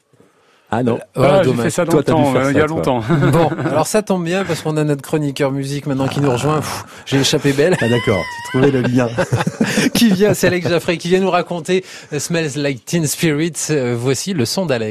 Ah 0.70 0.84
non. 0.84 1.00
Voilà, 1.16 1.36
ah, 1.36 1.44
j'ai 1.44 1.50
dommage. 1.50 1.64
fait 1.64 1.70
ça 1.70 1.86
dans 1.86 1.92
Toi, 1.92 2.00
le 2.02 2.04
t'as 2.04 2.14
dû 2.14 2.22
temps, 2.24 2.32
faire 2.34 2.42
euh, 2.42 2.44
ça, 2.44 2.52
il 2.52 2.58
y 2.58 2.62
a 2.62 2.66
longtemps. 2.66 3.02
Bon, 3.32 3.50
alors 3.72 3.88
ça 3.88 4.02
tombe 4.02 4.26
bien 4.26 4.44
parce 4.44 4.62
qu'on 4.62 4.76
a 4.76 4.84
notre 4.84 5.02
chroniqueur 5.02 5.50
musique 5.54 5.86
maintenant 5.86 6.10
qui 6.10 6.20
nous 6.20 6.30
rejoint. 6.30 6.60
J'ai 7.06 7.22
échappé 7.22 7.54
belle. 7.54 7.78
Ah 7.82 7.88
d'accord. 7.88 8.22
Tu 8.44 8.50
trouvais 8.60 8.72
le 8.72 8.82
lien. 8.82 9.08
qui 9.94 10.10
vient, 10.12 10.34
c'est 10.34 10.48
Alex 10.48 10.68
Jaffray, 10.68 10.98
qui 10.98 11.08
vient 11.08 11.22
nous 11.22 11.30
raconter 11.30 11.86
euh, 12.12 12.20
Smells 12.20 12.58
Like 12.58 12.84
Teen 12.84 13.08
Spirits. 13.08 13.54
Euh, 13.70 13.96
voici 13.98 14.34
le 14.34 14.44
son 14.44 14.66
d'Alex. 14.66 14.86